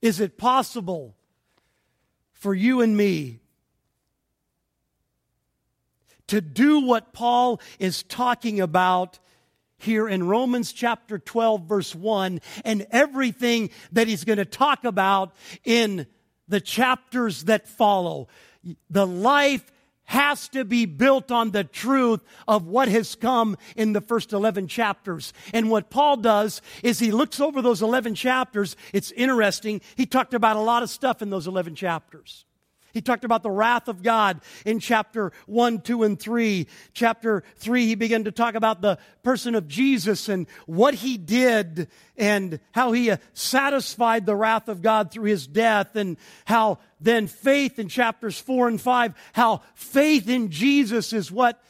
is 0.00 0.20
it 0.20 0.38
possible 0.38 1.16
for 2.32 2.54
you 2.54 2.80
and 2.80 2.96
me 2.96 3.40
to 6.28 6.40
do 6.40 6.80
what 6.80 7.12
Paul 7.12 7.60
is 7.78 8.02
talking 8.02 8.60
about 8.60 9.18
here 9.78 10.08
in 10.08 10.26
Romans 10.26 10.72
chapter 10.72 11.18
12, 11.18 11.62
verse 11.62 11.94
1, 11.94 12.40
and 12.64 12.86
everything 12.90 13.70
that 13.92 14.08
he's 14.08 14.24
going 14.24 14.38
to 14.38 14.44
talk 14.44 14.84
about 14.84 15.34
in 15.64 16.06
the 16.48 16.60
chapters 16.60 17.44
that 17.44 17.68
follow. 17.68 18.28
The 18.90 19.06
life 19.06 19.70
has 20.06 20.48
to 20.50 20.64
be 20.64 20.86
built 20.86 21.30
on 21.32 21.50
the 21.50 21.64
truth 21.64 22.20
of 22.46 22.66
what 22.66 22.88
has 22.88 23.16
come 23.16 23.56
in 23.74 23.92
the 23.92 24.00
first 24.00 24.32
11 24.32 24.68
chapters. 24.68 25.32
And 25.52 25.68
what 25.68 25.90
Paul 25.90 26.16
does 26.16 26.62
is 26.82 26.98
he 26.98 27.10
looks 27.10 27.40
over 27.40 27.60
those 27.60 27.82
11 27.82 28.14
chapters. 28.14 28.76
It's 28.92 29.10
interesting. 29.12 29.80
He 29.96 30.06
talked 30.06 30.32
about 30.32 30.56
a 30.56 30.60
lot 30.60 30.84
of 30.84 30.90
stuff 30.90 31.22
in 31.22 31.30
those 31.30 31.48
11 31.48 31.74
chapters. 31.74 32.44
He 32.96 33.02
talked 33.02 33.24
about 33.24 33.42
the 33.42 33.50
wrath 33.50 33.88
of 33.88 34.02
God 34.02 34.40
in 34.64 34.80
chapter 34.80 35.30
1, 35.44 35.82
2, 35.82 36.02
and 36.04 36.18
3. 36.18 36.66
Chapter 36.94 37.44
3, 37.56 37.84
he 37.84 37.94
began 37.94 38.24
to 38.24 38.32
talk 38.32 38.54
about 38.54 38.80
the 38.80 38.96
person 39.22 39.54
of 39.54 39.68
Jesus 39.68 40.30
and 40.30 40.46
what 40.64 40.94
he 40.94 41.18
did 41.18 41.88
and 42.16 42.58
how 42.72 42.92
he 42.92 43.10
uh, 43.10 43.18
satisfied 43.34 44.24
the 44.24 44.34
wrath 44.34 44.68
of 44.68 44.80
God 44.80 45.10
through 45.10 45.26
his 45.26 45.46
death 45.46 45.94
and 45.94 46.16
how 46.46 46.78
then 46.98 47.26
faith 47.26 47.78
in 47.78 47.88
chapters 47.88 48.40
4 48.40 48.68
and 48.68 48.80
5, 48.80 49.12
how 49.34 49.60
faith 49.74 50.30
in 50.30 50.50
Jesus 50.50 51.12
is 51.12 51.30
what 51.30 51.62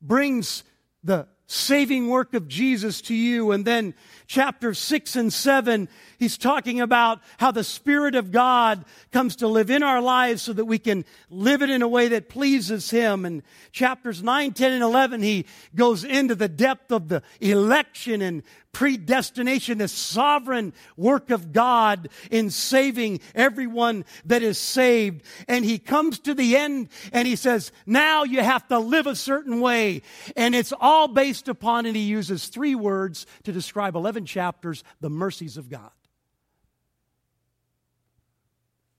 brings 0.00 0.62
the 1.02 1.26
saving 1.48 2.08
work 2.08 2.34
of 2.34 2.46
Jesus 2.46 3.00
to 3.00 3.14
you. 3.16 3.50
And 3.50 3.64
then 3.64 3.94
chapter 4.26 4.74
6 4.74 5.16
and 5.16 5.32
7, 5.32 5.88
he's 6.18 6.38
talking 6.38 6.80
about 6.80 7.20
how 7.38 7.50
the 7.50 7.64
Spirit 7.64 8.14
of 8.14 8.30
God 8.30 8.84
comes 9.12 9.36
to 9.36 9.48
live 9.48 9.70
in 9.70 9.82
our 9.82 10.00
lives 10.00 10.42
so 10.42 10.52
that 10.52 10.64
we 10.64 10.78
can 10.78 11.04
live 11.30 11.62
it 11.62 11.70
in 11.70 11.82
a 11.82 11.88
way 11.88 12.08
that 12.08 12.28
pleases 12.28 12.90
Him. 12.90 13.24
And 13.24 13.42
chapters 13.72 14.22
9, 14.22 14.52
10, 14.52 14.72
and 14.72 14.82
11, 14.82 15.22
he 15.22 15.46
goes 15.74 16.04
into 16.04 16.34
the 16.34 16.48
depth 16.48 16.92
of 16.92 17.08
the 17.08 17.22
election 17.40 18.22
and 18.22 18.42
predestination, 18.72 19.78
the 19.78 19.88
sovereign 19.88 20.72
work 20.96 21.30
of 21.30 21.52
God 21.52 22.08
in 22.30 22.50
saving 22.50 23.20
everyone 23.34 24.04
that 24.26 24.42
is 24.42 24.58
saved. 24.58 25.22
And 25.48 25.64
he 25.64 25.78
comes 25.78 26.20
to 26.20 26.34
the 26.34 26.56
end 26.56 26.88
and 27.12 27.26
he 27.26 27.36
says, 27.36 27.72
now 27.86 28.24
you 28.24 28.40
have 28.40 28.68
to 28.68 28.78
live 28.78 29.06
a 29.06 29.16
certain 29.16 29.60
way. 29.60 30.02
And 30.36 30.54
it's 30.54 30.72
all 30.78 31.08
based 31.08 31.48
upon, 31.48 31.86
and 31.86 31.96
he 31.96 32.02
uses 32.02 32.46
three 32.46 32.74
words 32.74 33.26
to 33.44 33.52
describe 33.52 33.96
11 33.96 34.26
chapters, 34.26 34.84
the 35.00 35.10
mercies 35.10 35.56
of 35.56 35.68
God. 35.68 35.90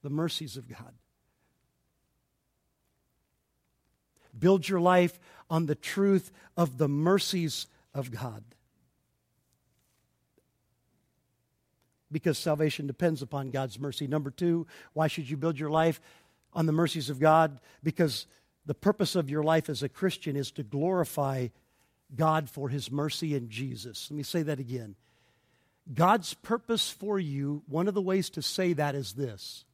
The 0.02 0.10
mercies 0.10 0.58
of 0.58 0.68
God. 0.68 0.94
Build 4.38 4.68
your 4.68 4.80
life 4.80 5.20
on 5.50 5.66
the 5.66 5.76
truth 5.76 6.32
of 6.56 6.78
the 6.78 6.88
mercies 6.88 7.68
of 7.94 8.12
God. 8.12 8.44
because 12.12 12.38
salvation 12.38 12.88
depends 12.88 13.22
upon 13.22 13.52
God's 13.52 13.80
mercy. 13.80 14.08
Number 14.08 14.32
two, 14.32 14.68
why 14.94 15.08
should 15.08 15.30
you 15.30 15.38
build 15.38 15.60
your 15.60 15.70
life 15.70 16.02
on 16.54 16.66
the 16.66 16.72
mercies 16.72 17.10
of 17.10 17.20
God? 17.20 17.60
Because 17.84 18.26
the 18.66 18.74
purpose 18.74 19.16
of 19.16 19.30
your 19.30 19.44
life 19.44 19.70
as 19.70 19.84
a 19.84 19.90
Christian 19.90 20.36
is 20.36 20.52
to 20.52 20.64
glorify 20.64 21.48
God 22.16 22.50
for 22.50 22.70
his 22.70 22.92
mercy 22.92 23.36
in 23.36 23.50
Jesus. 23.50 24.10
Let 24.10 24.18
me 24.18 24.24
say 24.24 24.42
that 24.44 24.60
again. 24.60 24.96
God's 25.94 26.34
purpose 26.34 26.90
for 26.90 27.20
you, 27.20 27.64
one 27.68 27.88
of 27.88 27.94
the 27.94 28.02
ways 28.02 28.30
to 28.32 28.42
say 28.42 28.74
that 28.74 28.96
is 28.96 29.14
this 29.14 29.66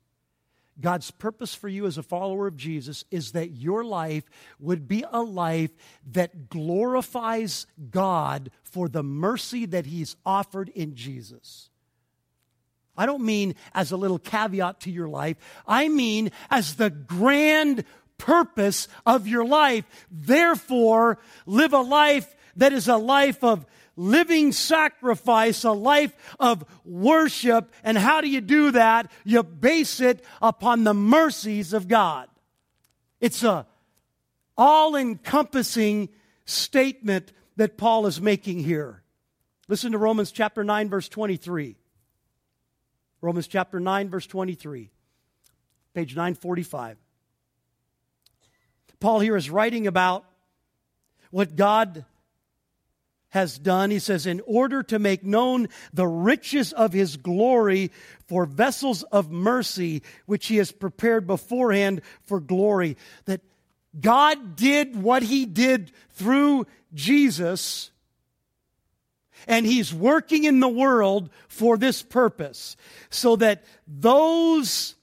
God's 0.80 1.12
purpose 1.12 1.56
for 1.56 1.70
you 1.70 1.86
as 1.86 1.98
a 1.98 2.04
follower 2.04 2.48
of 2.48 2.58
Jesus 2.58 3.06
is 3.10 3.32
that 3.32 3.52
your 3.52 3.84
life 3.84 4.26
would 4.60 4.88
be 4.88 5.06
a 5.10 5.22
life 5.22 5.72
that 6.12 6.50
glorifies 6.50 7.66
God 7.92 8.50
for 8.64 8.90
the 8.90 9.04
mercy 9.04 9.66
that 9.68 9.86
He's 9.86 10.16
offered 10.26 10.70
in 10.70 10.96
Jesus. 10.96 11.70
I 12.98 13.06
don't 13.06 13.24
mean 13.24 13.56
as 13.74 13.92
a 13.92 13.98
little 13.98 14.20
caveat 14.20 14.82
to 14.82 14.92
your 14.92 15.08
life. 15.08 15.38
I 15.68 15.90
mean 15.90 16.32
as 16.50 16.76
the 16.76 16.90
grand 16.90 17.84
purpose 18.18 18.88
of 19.06 19.28
your 19.28 19.46
life. 19.46 19.86
Therefore, 20.10 21.20
live 21.46 21.74
a 21.74 21.82
life 21.82 22.36
that 22.56 22.74
is 22.74 22.88
a 22.88 22.98
life 22.98 23.44
of 23.44 23.66
living 23.96 24.52
sacrifice, 24.52 25.64
a 25.64 25.72
life 25.72 26.14
of 26.40 26.66
worship. 26.84 27.72
And 27.84 27.98
how 27.98 28.22
do 28.22 28.30
you 28.30 28.42
do 28.42 28.72
that? 28.72 29.12
You 29.24 29.44
base 29.44 30.00
it 30.00 30.24
upon 30.42 30.84
the 30.84 30.94
mercies 30.94 31.74
of 31.74 31.88
God. 31.88 32.30
It's 33.20 33.44
a 33.44 33.66
all 34.58 34.96
encompassing 34.96 36.10
statement 36.46 37.34
that 37.58 37.78
Paul 37.78 38.06
is 38.06 38.22
making 38.22 38.60
here. 38.60 39.04
Listen 39.68 39.92
to 39.94 39.98
Romans 39.98 40.32
chapter 40.32 40.64
9 40.64 40.90
verse 40.90 41.10
23. 41.10 41.78
Romans 43.26 43.48
chapter 43.48 43.80
9, 43.80 44.10
verse 44.10 44.28
23, 44.28 44.92
page 45.96 46.16
945. 46.16 46.98
Paul 49.00 49.20
here 49.20 49.36
is 49.36 49.50
writing 49.50 49.88
about 49.88 50.26
what 51.32 51.56
God 51.56 52.06
has 53.36 53.60
done. 53.60 53.92
He 53.92 54.00
says, 54.00 54.26
in 54.26 54.42
order 54.46 54.82
to 54.84 54.98
make 54.98 55.24
known 55.24 55.68
the 55.94 56.08
riches 56.08 56.72
of 56.72 56.94
his 56.94 57.18
glory 57.18 57.92
for 58.28 58.46
vessels 58.46 59.04
of 59.04 59.30
mercy, 59.30 60.04
which 60.26 60.48
he 60.48 60.56
has 60.56 60.72
prepared 60.72 61.28
beforehand 61.28 62.02
for 62.22 62.40
glory. 62.40 62.96
That 63.26 63.42
God 64.00 64.56
did 64.56 64.96
what 64.96 65.22
he 65.22 65.46
did 65.46 65.92
through 66.12 66.66
Jesus 66.94 67.92
and 69.48 69.66
he's 69.66 69.94
working 69.94 70.46
in 70.46 70.62
the 70.62 70.70
world 70.70 71.30
for 71.50 71.78
this 71.78 72.02
purpose 72.02 72.78
so 73.10 73.36
that 73.36 73.66
those 73.86 74.95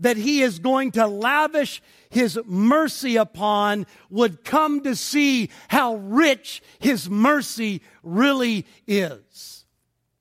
that 0.00 0.16
he 0.16 0.42
is 0.42 0.58
going 0.58 0.92
to 0.92 1.06
lavish 1.06 1.82
his 2.10 2.38
mercy 2.46 3.16
upon 3.16 3.86
would 4.10 4.44
come 4.44 4.82
to 4.82 4.94
see 4.94 5.50
how 5.68 5.96
rich 5.96 6.62
his 6.78 7.10
mercy 7.10 7.82
really 8.02 8.66
is. 8.86 9.64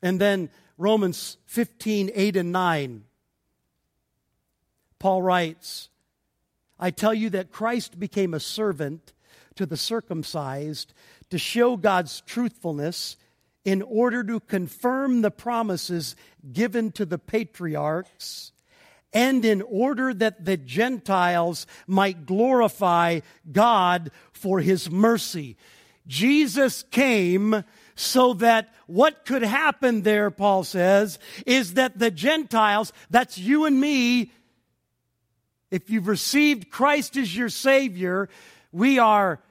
And 0.02 0.20
then 0.20 0.50
Romans 0.78 1.38
15, 1.46 2.12
8 2.14 2.36
and 2.38 2.52
9. 2.52 3.04
Paul 5.00 5.22
writes, 5.22 5.90
I 6.80 6.92
tell 6.92 7.14
you 7.14 7.30
that 7.32 7.52
Christ 7.52 8.00
became 8.00 8.34
a 8.34 8.40
servant 8.40 9.14
to 9.56 9.66
the 9.66 9.78
circumcised 9.78 10.94
to 11.30 11.38
show 11.38 11.78
God's 11.78 12.22
truthfulness 12.22 13.18
in 13.66 13.82
order 13.82 14.24
to 14.24 14.40
confirm 14.40 15.22
the 15.22 15.32
promises 15.32 16.16
given 16.54 16.92
to 16.94 17.06
the 17.06 17.18
patriarchs 17.18 18.52
and 19.14 19.44
in 19.46 19.62
order 19.62 20.14
that 20.14 20.46
the 20.46 20.58
Gentiles 20.58 21.66
might 21.88 22.26
glorify 22.26 23.22
God 23.52 24.12
for 24.32 24.60
his 24.60 24.90
mercy. 24.92 25.58
Jesus 26.06 26.84
came 26.84 27.64
so 27.96 28.34
that 28.36 28.74
what 28.86 29.26
could 29.26 29.42
happen 29.42 30.04
there, 30.04 30.32
Paul 30.32 30.64
says, 30.64 31.20
is 31.46 31.74
that 31.74 32.00
the 32.00 32.12
Gentiles, 32.12 32.94
that's 33.10 33.38
you 33.38 33.66
and 33.66 33.80
me, 33.80 34.32
if 35.72 35.90
you've 35.90 36.08
received 36.08 36.70
Christ 36.70 37.18
as 37.18 37.36
your 37.36 37.50
Savior, 37.50 38.30
we 38.72 39.00
are 39.00 39.42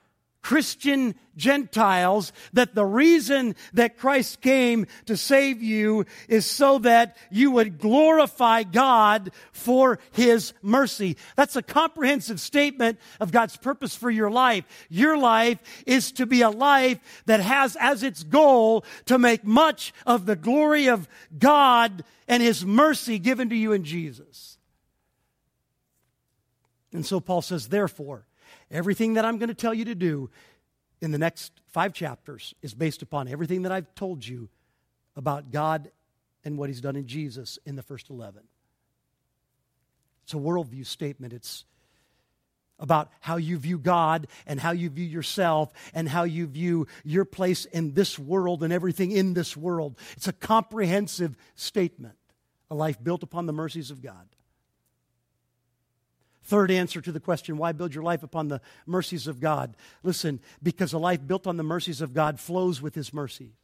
Christian 0.47 1.17
Gentiles 1.37 2.33
that 2.53 2.77
the 2.77 2.87
reason 2.87 3.57
that 3.73 3.99
Christ 3.99 4.41
came 4.41 4.87
to 5.07 5.17
save 5.17 5.61
you 5.61 6.07
is 6.29 6.47
so 6.47 6.79
that 6.79 7.17
you 7.33 7.51
would 7.51 7.81
glorify 7.81 8.63
God 8.63 9.33
for 9.51 9.99
His 10.13 10.53
mercy. 10.63 11.17
That's 11.35 11.57
a 11.57 11.63
comprehensive 11.63 12.39
statement 12.39 13.01
of 13.19 13.33
God's 13.33 13.57
purpose 13.57 13.97
for 13.97 14.09
your 14.09 14.31
life. 14.31 14.65
Your 14.89 15.19
life 15.19 15.59
is 15.85 16.13
to 16.13 16.27
be 16.27 16.43
a 16.43 16.51
life 16.51 17.01
that 17.27 17.41
has 17.41 17.77
as 17.81 18.05
its 18.05 18.23
goal 18.23 18.85
to 19.07 19.19
make 19.19 19.45
much 19.45 19.93
of 20.07 20.27
the 20.27 20.37
glory 20.37 20.89
of 20.89 21.09
God 21.37 22.05
and 22.29 22.41
His 22.41 22.65
mercy 22.65 23.19
given 23.19 23.49
to 23.49 23.57
you 23.57 23.73
in 23.73 23.83
Jesus. 23.83 24.59
And 26.93 27.05
so 27.05 27.19
Paul 27.19 27.43
says, 27.43 27.67
therefore, 27.67 28.26
everything 28.71 29.15
that 29.15 29.25
I'm 29.25 29.39
going 29.39 29.49
to 29.49 29.55
tell 29.55 29.75
you 29.75 29.85
to 29.87 29.95
do 29.95 30.31
in 31.01 31.11
the 31.11 31.19
next 31.19 31.53
five 31.67 31.93
chapters 31.93 32.55
is 32.63 32.75
based 32.75 33.03
upon 33.03 33.29
everything 33.29 33.63
that 33.63 33.73
I've 33.73 33.95
told 33.95 34.27
you 34.27 34.49
about 35.15 35.51
God 35.51 35.91
and 36.45 36.59
what 36.59 36.69
He's 36.69 36.81
done 36.81 36.97
in 36.97 37.07
Jesus 37.07 37.59
in 37.67 37.77
the 37.77 37.83
first 37.83 38.11
11. 38.11 38.43
It's 40.25 40.35
a 40.35 40.39
worldview 40.39 40.87
statement. 40.87 41.33
It's 41.33 41.65
about 42.79 43.11
how 43.21 43.37
you 43.37 43.57
view 43.59 43.79
God 43.79 44.27
and 44.47 44.61
how 44.61 44.73
you 44.73 44.91
view 44.91 45.07
yourself 45.07 45.73
and 45.95 46.09
how 46.09 46.25
you 46.25 46.47
view 46.47 46.87
your 47.05 47.25
place 47.25 47.65
in 47.65 47.95
this 47.95 48.19
world 48.19 48.63
and 48.63 48.73
everything 48.73 49.13
in 49.13 49.35
this 49.35 49.57
world. 49.57 49.99
It's 50.17 50.29
a 50.29 50.33
comprehensive 50.33 51.37
statement, 51.55 52.17
a 52.71 52.75
life 52.75 53.03
built 53.03 53.23
upon 53.23 53.47
the 53.47 53.53
mercies 53.53 53.91
of 53.91 54.03
God. 54.03 54.27
Third 56.47 56.71
answer 56.71 57.01
to 57.01 57.11
the 57.11 57.19
question, 57.19 57.59
why 57.59 57.73
build 57.73 57.93
your 57.93 58.05
life 58.05 58.23
upon 58.23 58.47
the 58.47 58.61
mercies 58.87 59.27
of 59.27 59.41
God? 59.41 59.77
Listen, 60.05 60.39
because 60.63 60.93
a 60.93 60.99
life 60.99 61.27
built 61.27 61.49
on 61.49 61.57
the 61.57 61.65
mercies 61.65 62.01
of 62.01 62.15
God 62.15 62.39
flows 62.39 62.81
with 62.81 62.95
His 62.95 63.13
mercy. 63.13 63.57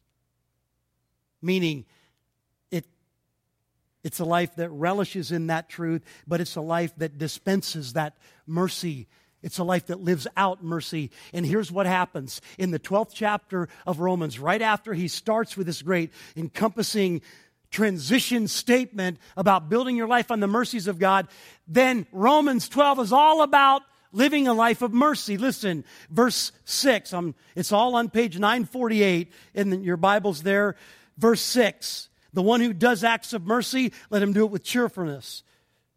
Meaning, 1.40 1.84
it, 2.72 2.84
it's 4.02 4.18
a 4.18 4.24
life 4.24 4.56
that 4.56 4.68
relishes 4.70 5.30
in 5.30 5.46
that 5.46 5.68
truth, 5.68 6.02
but 6.26 6.40
it's 6.40 6.56
a 6.56 6.60
life 6.60 6.92
that 6.96 7.18
dispenses 7.18 7.92
that 7.92 8.16
mercy. 8.48 9.06
It's 9.44 9.58
a 9.58 9.64
life 9.64 9.86
that 9.86 10.00
lives 10.00 10.26
out 10.36 10.64
mercy. 10.64 11.12
And 11.32 11.46
here's 11.46 11.70
what 11.70 11.86
happens 11.86 12.40
in 12.58 12.72
the 12.72 12.80
12th 12.80 13.12
chapter 13.14 13.68
of 13.86 14.00
Romans, 14.00 14.40
right 14.40 14.62
after 14.62 14.92
he 14.92 15.06
starts 15.06 15.56
with 15.56 15.68
this 15.68 15.82
great 15.82 16.10
encompassing 16.36 17.22
transition 17.72 18.46
statement 18.46 19.18
about 19.37 19.68
building 19.68 19.96
your 19.96 20.06
life 20.06 20.30
on 20.30 20.38
the 20.38 20.46
mercies 20.46 20.87
of 20.87 20.98
God, 20.98 21.26
then 21.66 22.06
Romans 22.12 22.68
12 22.68 23.00
is 23.00 23.12
all 23.12 23.42
about 23.42 23.82
living 24.12 24.46
a 24.46 24.54
life 24.54 24.82
of 24.82 24.92
mercy. 24.92 25.37
Listen, 25.37 25.85
verse 26.11 26.52
6, 26.66 27.12
um, 27.12 27.35
it's 27.56 27.72
all 27.72 27.96
on 27.96 28.11
page 28.11 28.38
948 28.38 29.32
in 29.54 29.82
your 29.82 29.96
Bibles 29.96 30.42
there. 30.42 30.76
Verse 31.18 31.40
6, 31.40 32.08
the 32.32 32.42
one 32.42 32.61
who 32.61 32.72
does 32.72 33.02
acts 33.02 33.32
of 33.32 33.44
mercy, 33.46 33.92
let 34.11 34.22
him 34.22 34.32
do 34.32 34.44
it 34.44 34.50
with 34.50 34.62
cheerfulness. 34.62 35.42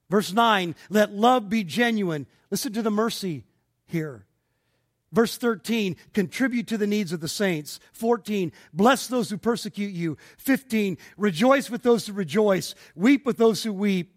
Verse 0.10 0.32
9, 0.32 0.76
let 0.90 1.14
love 1.14 1.50
be 1.50 1.64
genuine. 1.64 2.26
Listen 2.50 2.74
to 2.74 2.82
the 2.82 2.92
mercy 2.92 3.44
here. 3.86 4.26
Verse 5.16 5.38
13, 5.38 5.96
contribute 6.14 6.68
to 6.68 6.78
the 6.78 6.86
needs 6.86 7.14
of 7.14 7.22
the 7.22 7.30
saints. 7.30 7.80
14, 7.94 8.52
bless 8.74 9.08
those 9.08 9.30
who 9.30 9.38
persecute 9.38 9.94
you. 9.94 10.18
15, 10.40 10.98
rejoice 11.16 11.70
with 11.70 11.84
those 11.84 12.06
who 12.06 12.12
rejoice. 12.12 12.76
Weep 12.96 13.26
with 13.26 13.38
those 13.38 13.64
who 13.64 13.72
weep. 13.72 14.14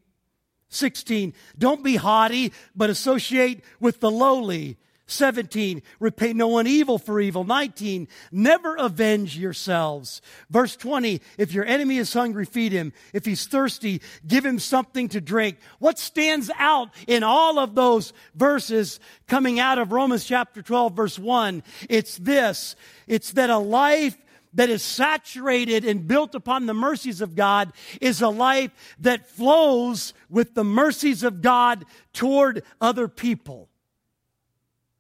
16, 0.70 1.34
don't 1.56 1.84
be 1.84 1.94
haughty, 1.94 2.52
but 2.74 2.90
associate 2.90 3.62
with 3.78 4.00
the 4.00 4.10
lowly. 4.10 4.76
17, 5.08 5.82
repay 6.00 6.32
no 6.32 6.48
one 6.48 6.66
evil 6.66 6.98
for 6.98 7.20
evil. 7.20 7.42
19, 7.42 8.08
never 8.30 8.76
avenge 8.76 9.36
yourselves. 9.38 10.20
Verse 10.50 10.76
20, 10.76 11.20
if 11.38 11.52
your 11.52 11.64
enemy 11.64 11.96
is 11.96 12.12
hungry, 12.12 12.44
feed 12.44 12.72
him. 12.72 12.92
If 13.12 13.24
he's 13.24 13.46
thirsty, 13.46 14.02
give 14.26 14.44
him 14.44 14.58
something 14.58 15.08
to 15.08 15.20
drink. 15.20 15.58
What 15.78 15.98
stands 15.98 16.50
out 16.58 16.90
in 17.06 17.22
all 17.22 17.58
of 17.58 17.74
those 17.74 18.12
verses 18.34 19.00
coming 19.26 19.58
out 19.58 19.78
of 19.78 19.92
Romans 19.92 20.24
chapter 20.24 20.60
12, 20.60 20.92
verse 20.94 21.18
1? 21.18 21.62
It's 21.88 22.18
this. 22.18 22.76
It's 23.06 23.32
that 23.32 23.50
a 23.50 23.58
life 23.58 24.16
that 24.54 24.68
is 24.68 24.82
saturated 24.82 25.84
and 25.84 26.06
built 26.06 26.34
upon 26.34 26.66
the 26.66 26.74
mercies 26.74 27.20
of 27.20 27.34
God 27.34 27.72
is 28.00 28.20
a 28.20 28.28
life 28.28 28.72
that 29.00 29.28
flows 29.28 30.12
with 30.28 30.54
the 30.54 30.64
mercies 30.64 31.22
of 31.22 31.40
God 31.40 31.84
toward 32.12 32.62
other 32.80 33.08
people 33.08 33.67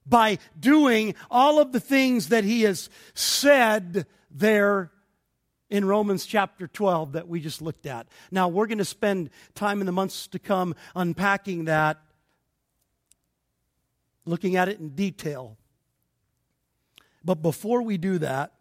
by 0.08 0.38
doing 0.58 1.14
all 1.30 1.58
of 1.58 1.72
the 1.72 1.80
things 1.80 2.28
that 2.28 2.44
he 2.44 2.62
has 2.62 2.88
said 3.14 4.06
there 4.30 4.90
in 5.70 5.84
Romans 5.84 6.24
chapter 6.24 6.66
12 6.66 7.12
that 7.12 7.28
we 7.28 7.40
just 7.40 7.60
looked 7.60 7.86
at. 7.86 8.08
Now, 8.30 8.48
we're 8.48 8.66
going 8.66 8.78
to 8.78 8.84
spend 8.84 9.30
time 9.54 9.80
in 9.80 9.86
the 9.86 9.92
months 9.92 10.26
to 10.28 10.38
come 10.38 10.74
unpacking 10.94 11.66
that, 11.66 11.98
looking 14.24 14.56
at 14.56 14.68
it 14.68 14.80
in 14.80 14.90
detail. 14.90 15.58
But 17.24 17.42
before 17.42 17.82
we 17.82 17.98
do 17.98 18.18
that, 18.18 18.52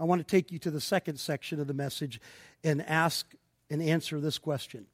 I 0.00 0.04
want 0.04 0.20
to 0.20 0.24
take 0.24 0.52
you 0.52 0.58
to 0.60 0.70
the 0.70 0.80
second 0.80 1.18
section 1.18 1.60
of 1.60 1.66
the 1.66 1.74
message 1.74 2.20
and 2.64 2.82
ask 2.86 3.26
and 3.68 3.82
answer 3.82 4.20
this 4.20 4.38
question. 4.38 4.86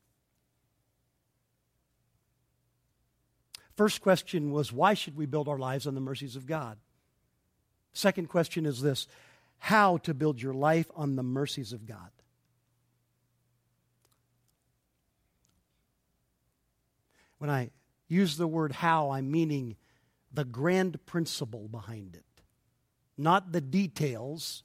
First 3.76 4.02
question 4.02 4.52
was, 4.52 4.72
why 4.72 4.94
should 4.94 5.16
we 5.16 5.26
build 5.26 5.48
our 5.48 5.58
lives 5.58 5.86
on 5.86 5.94
the 5.94 6.00
mercies 6.00 6.36
of 6.36 6.46
God? 6.46 6.78
Second 7.92 8.28
question 8.28 8.66
is 8.66 8.80
this 8.80 9.06
how 9.58 9.96
to 9.98 10.12
build 10.12 10.42
your 10.42 10.52
life 10.52 10.90
on 10.94 11.16
the 11.16 11.22
mercies 11.22 11.72
of 11.72 11.86
God. 11.86 12.10
When 17.38 17.50
I 17.50 17.70
use 18.08 18.36
the 18.36 18.46
word 18.46 18.72
how, 18.72 19.10
I'm 19.10 19.30
meaning 19.30 19.76
the 20.32 20.44
grand 20.44 21.04
principle 21.06 21.68
behind 21.68 22.14
it, 22.14 22.42
not 23.16 23.52
the 23.52 23.60
details. 23.60 24.62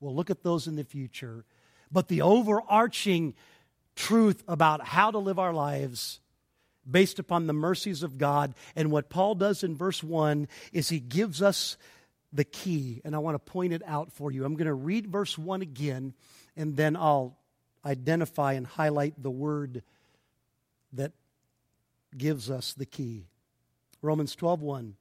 We'll 0.00 0.14
look 0.14 0.30
at 0.30 0.42
those 0.42 0.66
in 0.66 0.76
the 0.76 0.84
future, 0.84 1.44
but 1.90 2.08
the 2.08 2.22
overarching 2.22 3.34
truth 3.94 4.42
about 4.48 4.84
how 4.84 5.10
to 5.10 5.18
live 5.18 5.38
our 5.38 5.52
lives 5.52 6.20
based 6.90 7.18
upon 7.18 7.46
the 7.46 7.52
mercies 7.52 8.02
of 8.02 8.18
God. 8.18 8.54
And 8.74 8.90
what 8.90 9.08
Paul 9.08 9.34
does 9.34 9.62
in 9.62 9.76
verse 9.76 10.02
1 10.02 10.48
is 10.72 10.88
he 10.88 11.00
gives 11.00 11.42
us 11.42 11.76
the 12.32 12.44
key, 12.44 13.00
and 13.04 13.14
I 13.14 13.18
want 13.18 13.34
to 13.34 13.52
point 13.52 13.72
it 13.72 13.82
out 13.86 14.12
for 14.12 14.32
you. 14.32 14.44
I'm 14.44 14.54
going 14.54 14.66
to 14.66 14.74
read 14.74 15.06
verse 15.06 15.36
1 15.36 15.62
again, 15.62 16.14
and 16.56 16.76
then 16.76 16.96
I'll 16.96 17.36
identify 17.84 18.54
and 18.54 18.66
highlight 18.66 19.22
the 19.22 19.30
word 19.30 19.82
that 20.94 21.12
gives 22.16 22.50
us 22.50 22.74
the 22.74 22.86
key. 22.86 23.26
Romans 24.00 24.34
12 24.34 24.62
1. 24.62 24.94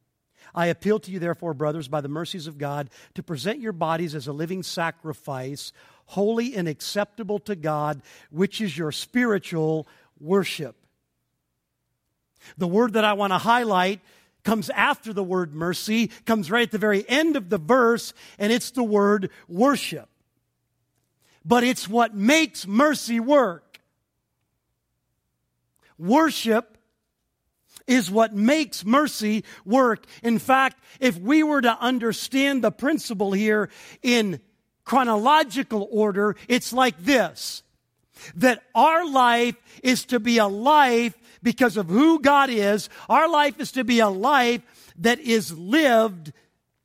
I 0.55 0.67
appeal 0.67 0.99
to 0.99 1.11
you, 1.11 1.19
therefore, 1.19 1.53
brothers, 1.53 1.87
by 1.87 2.01
the 2.01 2.09
mercies 2.09 2.47
of 2.47 2.57
God, 2.57 2.89
to 3.13 3.23
present 3.23 3.59
your 3.59 3.73
bodies 3.73 4.15
as 4.15 4.27
a 4.27 4.33
living 4.33 4.63
sacrifice, 4.63 5.71
holy 6.07 6.55
and 6.55 6.67
acceptable 6.67 7.39
to 7.39 7.55
God, 7.55 8.01
which 8.31 8.59
is 8.59 8.77
your 8.77 8.91
spiritual 8.91 9.87
worship. 10.19 10.75
The 12.57 12.67
word 12.67 12.93
that 12.93 13.05
I 13.05 13.13
want 13.13 13.33
to 13.33 13.37
highlight 13.37 14.01
comes 14.43 14.69
after 14.71 15.13
the 15.13 15.23
word 15.23 15.53
mercy, 15.53 16.07
comes 16.25 16.49
right 16.49 16.63
at 16.63 16.71
the 16.71 16.77
very 16.77 17.07
end 17.07 17.35
of 17.35 17.49
the 17.49 17.57
verse, 17.57 18.13
and 18.39 18.51
it's 18.51 18.71
the 18.71 18.83
word 18.83 19.29
worship. 19.47 20.09
But 21.45 21.63
it's 21.63 21.87
what 21.87 22.15
makes 22.15 22.67
mercy 22.67 23.19
work. 23.19 23.79
Worship 25.97 26.77
is 27.87 28.09
what 28.09 28.33
makes 28.33 28.85
mercy 28.85 29.43
work. 29.65 30.05
In 30.23 30.39
fact, 30.39 30.81
if 30.99 31.17
we 31.19 31.43
were 31.43 31.61
to 31.61 31.77
understand 31.79 32.63
the 32.63 32.71
principle 32.71 33.33
here 33.33 33.69
in 34.01 34.39
chronological 34.83 35.87
order, 35.91 36.35
it's 36.47 36.73
like 36.73 36.97
this 36.99 37.63
that 38.35 38.61
our 38.75 39.03
life 39.09 39.55
is 39.81 40.05
to 40.05 40.19
be 40.19 40.37
a 40.37 40.47
life 40.47 41.17
because 41.43 41.77
of 41.77 41.89
who 41.89 42.19
God 42.19 42.49
is. 42.49 42.89
Our 43.09 43.29
life 43.29 43.59
is 43.59 43.71
to 43.73 43.83
be 43.83 43.99
a 43.99 44.09
life 44.09 44.61
that 44.97 45.19
is 45.19 45.51
lived 45.51 46.33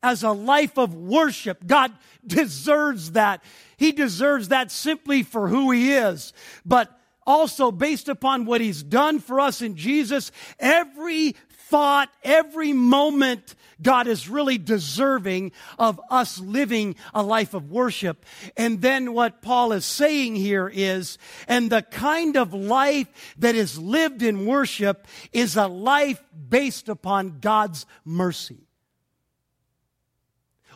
as 0.03 0.23
a 0.23 0.31
life 0.31 0.79
of 0.79 0.95
worship. 0.95 1.67
God 1.67 1.93
deserves 2.27 3.13
that. 3.13 3.43
He 3.77 3.93
deserves 3.93 4.49
that 4.49 4.71
simply 4.71 5.23
for 5.23 5.49
who 5.49 5.71
He 5.71 5.93
is. 5.93 6.33
But 6.65 6.93
also 7.27 7.73
based 7.73 8.09
upon 8.09 8.45
what 8.45 8.61
He's 8.61 8.83
done 8.83 9.19
for 9.19 9.41
us 9.41 9.61
in 9.61 9.77
Jesus, 9.77 10.31
every 10.59 11.35
thought, 11.69 12.11
every 12.23 12.73
moment, 12.73 13.55
God 13.83 14.07
is 14.07 14.29
really 14.29 14.57
deserving 14.57 15.53
of 15.79 16.01
us 16.11 16.39
living 16.39 16.97
a 17.13 17.23
life 17.23 17.55
of 17.55 17.71
worship. 17.71 18.25
And 18.57 18.81
then 18.81 19.13
what 19.13 19.43
Paul 19.43 19.73
is 19.73 19.85
saying 19.85 20.37
here 20.37 20.71
is, 20.73 21.19
and 21.49 21.71
the 21.71 21.83
kind 21.83 22.37
of 22.37 22.55
life 22.55 23.09
that 23.39 23.55
is 23.55 23.79
lived 23.79 24.23
in 24.23 24.47
worship 24.47 25.07
is 25.33 25.57
a 25.57 25.67
life 25.67 26.23
based 26.49 26.89
upon 26.89 27.41
God's 27.41 27.85
mercy. 28.05 28.67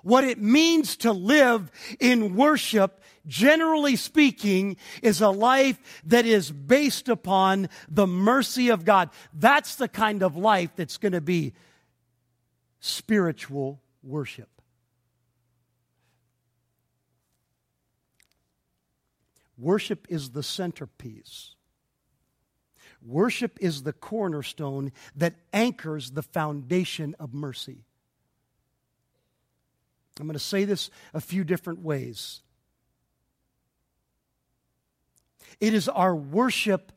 What 0.02 0.24
it 0.24 0.40
means 0.40 0.96
to 0.98 1.12
live 1.12 1.70
in 2.00 2.34
worship, 2.34 3.02
generally 3.26 3.96
speaking, 3.96 4.76
is 5.02 5.20
a 5.20 5.30
life 5.30 5.78
that 6.04 6.26
is 6.26 6.50
based 6.50 7.08
upon 7.08 7.68
the 7.88 8.06
mercy 8.06 8.68
of 8.68 8.84
God. 8.84 9.10
That's 9.32 9.76
the 9.76 9.88
kind 9.88 10.22
of 10.22 10.36
life 10.36 10.70
that's 10.76 10.96
going 10.96 11.12
to 11.12 11.20
be 11.20 11.54
spiritual 12.80 13.80
worship. 14.02 14.48
Worship 19.58 20.06
is 20.08 20.30
the 20.30 20.42
centerpiece. 20.42 21.54
Worship 23.02 23.58
is 23.60 23.82
the 23.82 23.92
cornerstone 23.92 24.92
that 25.16 25.34
anchors 25.52 26.12
the 26.12 26.22
foundation 26.22 27.14
of 27.18 27.34
mercy. 27.34 27.84
I'm 30.18 30.26
going 30.26 30.34
to 30.34 30.38
say 30.38 30.64
this 30.64 30.90
a 31.14 31.20
few 31.20 31.44
different 31.44 31.80
ways. 31.80 32.42
It 35.60 35.74
is 35.74 35.88
our 35.88 36.14
worship 36.14 36.92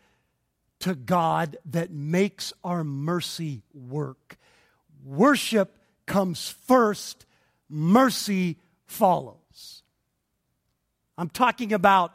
to 0.79 0.95
God 0.95 1.57
that 1.65 1.91
makes 1.91 2.53
our 2.63 2.83
mercy 2.83 3.63
work. 3.73 4.37
Worship 5.03 5.77
comes 6.05 6.49
first, 6.49 7.25
mercy 7.69 8.57
follows. 8.85 9.83
I'm 11.17 11.29
talking 11.29 11.73
about 11.73 12.13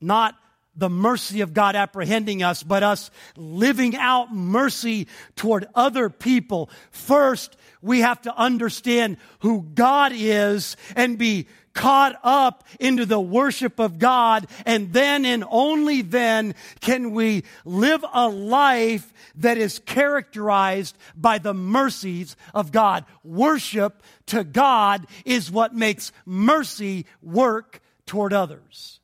not 0.00 0.34
the 0.78 0.88
mercy 0.88 1.40
of 1.40 1.52
God 1.52 1.76
apprehending 1.76 2.42
us, 2.42 2.62
but 2.62 2.82
us 2.82 3.10
living 3.36 3.96
out 3.96 4.32
mercy 4.32 5.08
toward 5.36 5.66
other 5.74 6.08
people. 6.08 6.70
First, 6.90 7.56
we 7.82 8.00
have 8.00 8.22
to 8.22 8.34
understand 8.36 9.18
who 9.40 9.62
God 9.74 10.12
is 10.14 10.76
and 10.96 11.18
be 11.18 11.46
caught 11.74 12.18
up 12.24 12.64
into 12.80 13.06
the 13.06 13.20
worship 13.20 13.78
of 13.78 13.98
God. 13.98 14.48
And 14.66 14.92
then 14.92 15.24
and 15.24 15.44
only 15.48 16.02
then 16.02 16.54
can 16.80 17.12
we 17.12 17.44
live 17.64 18.04
a 18.12 18.28
life 18.28 19.12
that 19.36 19.58
is 19.58 19.78
characterized 19.78 20.98
by 21.16 21.38
the 21.38 21.54
mercies 21.54 22.34
of 22.52 22.72
God. 22.72 23.04
Worship 23.22 24.02
to 24.26 24.42
God 24.42 25.06
is 25.24 25.50
what 25.50 25.74
makes 25.74 26.10
mercy 26.26 27.06
work 27.22 27.80
toward 28.06 28.32
others. 28.32 28.97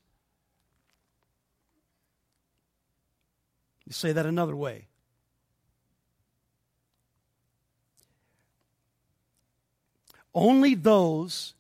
Say 3.91 4.13
that 4.13 4.27
another 4.27 4.57
way. 4.57 4.87
Only 10.35 10.75
those 10.75 11.55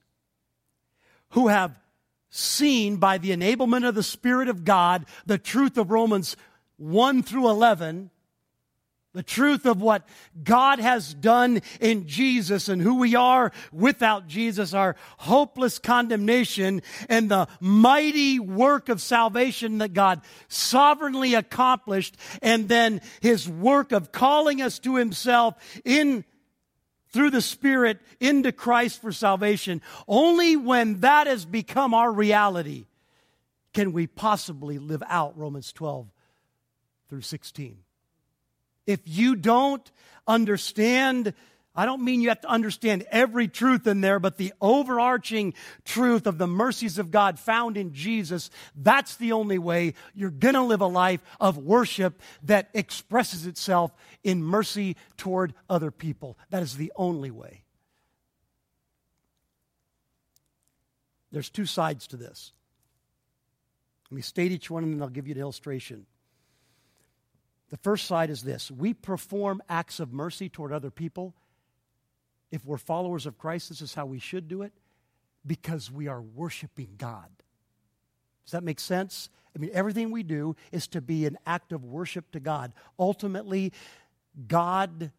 who 1.30 1.48
have 1.48 1.78
seen 2.30 2.96
by 2.96 3.18
the 3.18 3.30
enablement 3.30 3.86
of 3.86 3.94
the 3.94 4.02
Spirit 4.02 4.48
of 4.48 4.64
God 4.64 5.06
the 5.26 5.38
truth 5.38 5.78
of 5.78 5.90
Romans 5.90 6.36
1 6.78 7.22
through 7.22 7.48
11 7.48 8.10
the 9.14 9.22
truth 9.22 9.64
of 9.64 9.80
what 9.80 10.06
God 10.42 10.80
has 10.80 11.14
done 11.14 11.62
in 11.80 12.06
Jesus 12.06 12.68
and 12.68 12.82
who 12.82 12.96
we 12.96 13.14
are 13.14 13.52
without 13.72 14.26
Jesus, 14.26 14.74
our 14.74 14.96
hopeless 15.18 15.78
condemnation 15.78 16.82
and 17.08 17.30
the 17.30 17.48
mighty 17.60 18.40
work 18.40 18.88
of 18.88 19.00
salvation 19.00 19.78
that 19.78 19.94
God 19.94 20.20
sovereignly 20.48 21.34
accomplished 21.34 22.16
and 22.42 22.68
then 22.68 23.00
his 23.20 23.48
work 23.48 23.92
of 23.92 24.12
calling 24.12 24.60
us 24.60 24.80
to 24.80 24.96
himself 24.96 25.54
in 25.84 26.24
through 27.10 27.30
the 27.30 27.40
Spirit 27.40 28.00
into 28.18 28.50
Christ 28.50 29.00
for 29.00 29.12
salvation. 29.12 29.80
Only 30.08 30.56
when 30.56 31.00
that 31.00 31.28
has 31.28 31.44
become 31.44 31.94
our 31.94 32.12
reality 32.12 32.86
can 33.72 33.92
we 33.92 34.08
possibly 34.08 34.80
live 34.80 35.04
out 35.06 35.38
Romans 35.38 35.72
12 35.72 36.10
through 37.08 37.20
16. 37.20 37.83
If 38.86 39.00
you 39.04 39.36
don't 39.36 39.90
understand, 40.26 41.34
I 41.74 41.86
don't 41.86 42.04
mean 42.04 42.20
you 42.20 42.28
have 42.28 42.42
to 42.42 42.48
understand 42.48 43.04
every 43.10 43.48
truth 43.48 43.86
in 43.86 44.00
there, 44.00 44.18
but 44.18 44.36
the 44.36 44.52
overarching 44.60 45.54
truth 45.84 46.26
of 46.26 46.38
the 46.38 46.46
mercies 46.46 46.98
of 46.98 47.10
God 47.10 47.38
found 47.38 47.76
in 47.76 47.92
Jesus, 47.92 48.50
that's 48.76 49.16
the 49.16 49.32
only 49.32 49.58
way 49.58 49.94
you're 50.14 50.30
going 50.30 50.54
to 50.54 50.62
live 50.62 50.80
a 50.80 50.86
life 50.86 51.20
of 51.40 51.58
worship 51.58 52.20
that 52.44 52.68
expresses 52.74 53.46
itself 53.46 53.92
in 54.22 54.42
mercy 54.42 54.96
toward 55.16 55.54
other 55.68 55.90
people. 55.90 56.38
That 56.50 56.62
is 56.62 56.76
the 56.76 56.92
only 56.96 57.30
way. 57.30 57.64
There's 61.32 61.50
two 61.50 61.66
sides 61.66 62.06
to 62.08 62.16
this. 62.16 62.52
Let 64.08 64.16
me 64.16 64.22
state 64.22 64.52
each 64.52 64.70
one 64.70 64.84
and 64.84 64.94
then 64.94 65.02
I'll 65.02 65.08
give 65.08 65.26
you 65.26 65.34
an 65.34 65.40
illustration. 65.40 66.06
The 67.70 67.76
first 67.78 68.06
side 68.06 68.30
is 68.30 68.42
this 68.42 68.70
we 68.70 68.94
perform 68.94 69.62
acts 69.68 70.00
of 70.00 70.12
mercy 70.12 70.48
toward 70.48 70.72
other 70.72 70.90
people. 70.90 71.34
If 72.50 72.64
we're 72.64 72.78
followers 72.78 73.26
of 73.26 73.38
Christ, 73.38 73.68
this 73.70 73.80
is 73.80 73.94
how 73.94 74.06
we 74.06 74.18
should 74.18 74.48
do 74.48 74.62
it 74.62 74.72
because 75.46 75.90
we 75.90 76.06
are 76.06 76.22
worshiping 76.22 76.90
God. 76.96 77.28
Does 78.44 78.52
that 78.52 78.62
make 78.62 78.78
sense? 78.78 79.28
I 79.56 79.58
mean, 79.58 79.70
everything 79.72 80.10
we 80.10 80.22
do 80.22 80.56
is 80.72 80.86
to 80.88 81.00
be 81.00 81.26
an 81.26 81.38
act 81.46 81.72
of 81.72 81.84
worship 81.84 82.30
to 82.32 82.40
God. 82.40 82.72
Ultimately, 82.98 83.72
God 84.46 85.10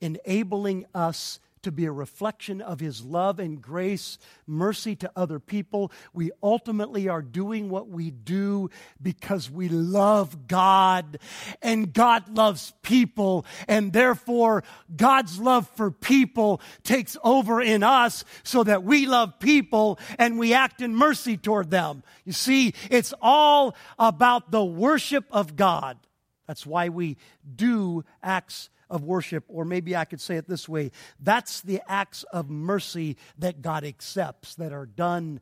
enabling 0.00 0.86
us 0.94 1.40
to 1.66 1.72
be 1.72 1.84
a 1.84 1.92
reflection 1.92 2.60
of 2.60 2.78
His 2.78 3.04
love 3.04 3.40
and 3.40 3.60
grace, 3.60 4.18
mercy 4.46 4.94
to 4.94 5.10
other 5.16 5.40
people. 5.40 5.90
We 6.14 6.30
ultimately 6.40 7.08
are 7.08 7.22
doing 7.22 7.68
what 7.68 7.88
we 7.88 8.12
do 8.12 8.70
because 9.02 9.50
we 9.50 9.68
love 9.68 10.46
God 10.46 11.18
and 11.60 11.92
God 11.92 12.28
loves 12.28 12.72
people. 12.82 13.44
And 13.66 13.92
therefore, 13.92 14.62
God's 14.94 15.40
love 15.40 15.68
for 15.70 15.90
people 15.90 16.60
takes 16.84 17.16
over 17.24 17.60
in 17.60 17.82
us 17.82 18.24
so 18.44 18.62
that 18.62 18.84
we 18.84 19.06
love 19.06 19.40
people 19.40 19.98
and 20.20 20.38
we 20.38 20.54
act 20.54 20.80
in 20.80 20.94
mercy 20.94 21.36
toward 21.36 21.72
them. 21.72 22.04
You 22.24 22.30
see, 22.32 22.74
it's 22.92 23.12
all 23.20 23.74
about 23.98 24.52
the 24.52 24.64
worship 24.64 25.24
of 25.32 25.56
God. 25.56 25.98
That's 26.46 26.64
why 26.64 26.90
we 26.90 27.16
do 27.56 28.04
acts 28.22 28.70
of 28.88 29.04
worship, 29.04 29.44
or 29.48 29.64
maybe 29.64 29.96
I 29.96 30.04
could 30.04 30.20
say 30.20 30.36
it 30.36 30.48
this 30.48 30.68
way 30.68 30.92
that's 31.20 31.60
the 31.60 31.80
acts 31.88 32.22
of 32.24 32.48
mercy 32.48 33.16
that 33.38 33.62
God 33.62 33.84
accepts 33.84 34.54
that 34.56 34.72
are 34.72 34.86
done 34.86 35.40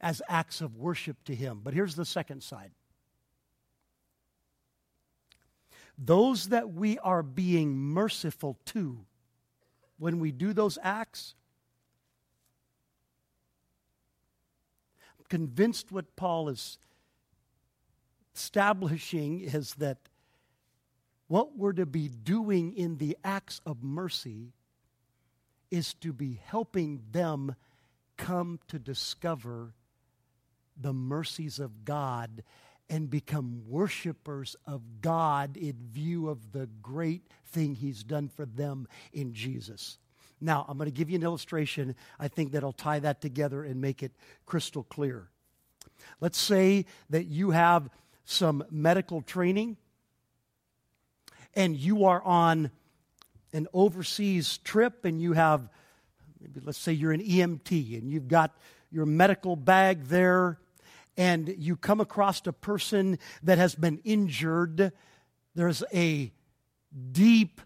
as 0.00 0.20
acts 0.28 0.60
of 0.60 0.76
worship 0.76 1.16
to 1.24 1.34
Him. 1.34 1.60
But 1.62 1.74
here's 1.74 1.94
the 1.94 2.04
second 2.04 2.42
side 2.42 2.72
those 5.96 6.48
that 6.48 6.72
we 6.72 6.98
are 6.98 7.22
being 7.22 7.76
merciful 7.76 8.58
to 8.66 9.04
when 9.98 10.18
we 10.18 10.32
do 10.32 10.52
those 10.52 10.76
acts. 10.82 11.34
I'm 15.18 15.24
convinced 15.28 15.92
what 15.92 16.16
Paul 16.16 16.48
is 16.48 16.78
establishing 18.34 19.42
is 19.42 19.74
that 19.74 19.98
what 21.28 21.56
we're 21.56 21.72
to 21.72 21.86
be 21.86 22.08
doing 22.08 22.76
in 22.76 22.98
the 22.98 23.16
acts 23.24 23.60
of 23.64 23.82
mercy 23.82 24.52
is 25.70 25.94
to 25.94 26.12
be 26.12 26.40
helping 26.44 27.00
them 27.10 27.54
come 28.16 28.60
to 28.68 28.78
discover 28.78 29.74
the 30.80 30.92
mercies 30.92 31.58
of 31.58 31.84
God 31.84 32.42
and 32.90 33.08
become 33.08 33.62
worshipers 33.66 34.56
of 34.66 34.82
God 35.00 35.56
in 35.56 35.74
view 35.90 36.28
of 36.28 36.52
the 36.52 36.68
great 36.82 37.22
thing 37.46 37.74
He's 37.74 38.04
done 38.04 38.28
for 38.28 38.44
them 38.44 38.86
in 39.12 39.32
Jesus. 39.32 39.98
Now, 40.40 40.66
I'm 40.68 40.76
going 40.76 40.90
to 40.90 40.96
give 40.96 41.08
you 41.08 41.16
an 41.16 41.22
illustration 41.22 41.94
I 42.18 42.28
think 42.28 42.52
that'll 42.52 42.72
tie 42.72 42.98
that 42.98 43.20
together 43.20 43.64
and 43.64 43.80
make 43.80 44.02
it 44.02 44.12
crystal 44.44 44.82
clear. 44.82 45.28
Let's 46.20 46.38
say 46.38 46.84
that 47.10 47.24
you 47.24 47.52
have 47.52 47.88
some 48.24 48.64
medical 48.70 49.22
training 49.22 49.76
and 51.56 51.76
you 51.76 52.06
are 52.06 52.22
on 52.22 52.70
an 53.52 53.68
overseas 53.72 54.58
trip 54.58 55.04
and 55.04 55.20
you 55.20 55.32
have, 55.32 55.68
maybe 56.40 56.60
let's 56.64 56.78
say 56.78 56.92
you're 56.92 57.12
an 57.12 57.22
EMT 57.22 57.98
and 57.98 58.10
you've 58.10 58.28
got 58.28 58.56
your 58.90 59.06
medical 59.06 59.56
bag 59.56 60.04
there 60.04 60.58
and 61.16 61.54
you 61.58 61.76
come 61.76 62.00
across 62.00 62.44
a 62.46 62.52
person 62.52 63.18
that 63.42 63.58
has 63.58 63.74
been 63.74 64.00
injured. 64.04 64.92
There's 65.54 65.84
a 65.92 66.32
deep, 67.12 67.60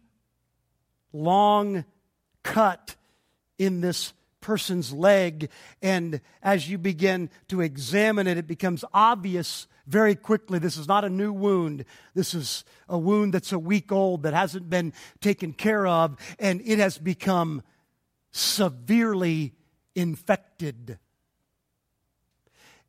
long 1.12 1.84
cut 2.42 2.96
in 3.58 3.80
this 3.80 4.12
person's 4.40 4.92
leg. 4.92 5.50
And 5.82 6.20
as 6.42 6.68
you 6.68 6.78
begin 6.78 7.30
to 7.48 7.60
examine 7.60 8.26
it, 8.26 8.38
it 8.38 8.46
becomes 8.46 8.84
obvious 8.92 9.66
very 9.88 10.14
quickly 10.14 10.58
this 10.58 10.76
is 10.76 10.86
not 10.86 11.04
a 11.04 11.10
new 11.10 11.32
wound. 11.32 11.84
This 12.14 12.34
is 12.34 12.64
a 12.88 12.98
wound 12.98 13.34
that's 13.34 13.52
a 13.52 13.58
week 13.58 13.90
old 13.90 14.22
that 14.22 14.34
hasn't 14.34 14.68
been 14.70 14.92
taken 15.20 15.52
care 15.52 15.86
of, 15.86 16.16
and 16.38 16.60
it 16.64 16.78
has 16.78 16.98
become 16.98 17.62
severely 18.30 19.54
infected 19.94 20.98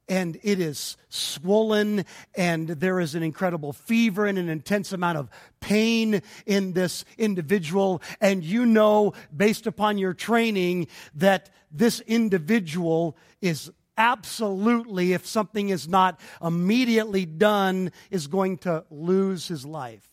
and 0.09 0.39
it 0.41 0.59
is 0.59 0.97
swollen, 1.07 2.03
and 2.35 2.67
there 2.67 2.99
is 2.99 3.13
an 3.13 3.23
incredible 3.23 3.71
fever 3.71 4.25
and 4.25 4.37
an 4.37 4.49
intense 4.49 4.91
amount 4.91 5.19
of 5.19 5.29
pain 5.59 6.21
in 6.47 6.73
this 6.73 7.05
individual. 7.17 8.01
And 8.19 8.43
you 8.43 8.65
know, 8.65 9.13
based 9.35 9.67
upon 9.67 9.99
your 9.99 10.15
training, 10.15 10.87
that 11.15 11.51
this 11.71 11.99
individual 12.01 13.15
is 13.39 13.71
absolutely, 13.99 15.13
if 15.13 15.27
something 15.27 15.69
is 15.69 15.87
not 15.87 16.19
immediately 16.41 17.25
done, 17.25 17.91
is 18.09 18.25
going 18.25 18.57
to 18.59 18.85
lose 18.89 19.47
his 19.47 19.65
life. 19.65 20.07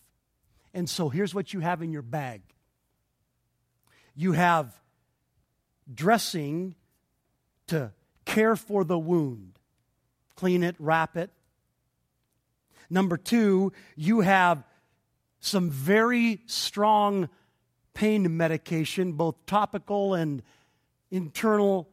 And 0.73 0.87
so 0.87 1.09
here's 1.09 1.33
what 1.33 1.53
you 1.53 1.61
have 1.61 1.81
in 1.81 1.91
your 1.91 2.03
bag 2.03 2.41
you 4.15 4.33
have 4.33 4.75
dressing 5.91 6.75
to 7.67 7.91
care 8.25 8.55
for 8.55 8.83
the 8.83 8.97
wound 8.97 9.57
clean 10.37 10.63
it, 10.63 10.75
wrap 10.79 11.17
it. 11.17 11.31
Number 12.89 13.17
two, 13.17 13.73
you 13.97 14.21
have 14.21 14.63
some 15.41 15.69
very 15.69 16.41
strong 16.45 17.27
pain 17.93 18.37
medication, 18.37 19.13
both 19.13 19.45
topical 19.45 20.13
and 20.13 20.41
internal 21.11 21.89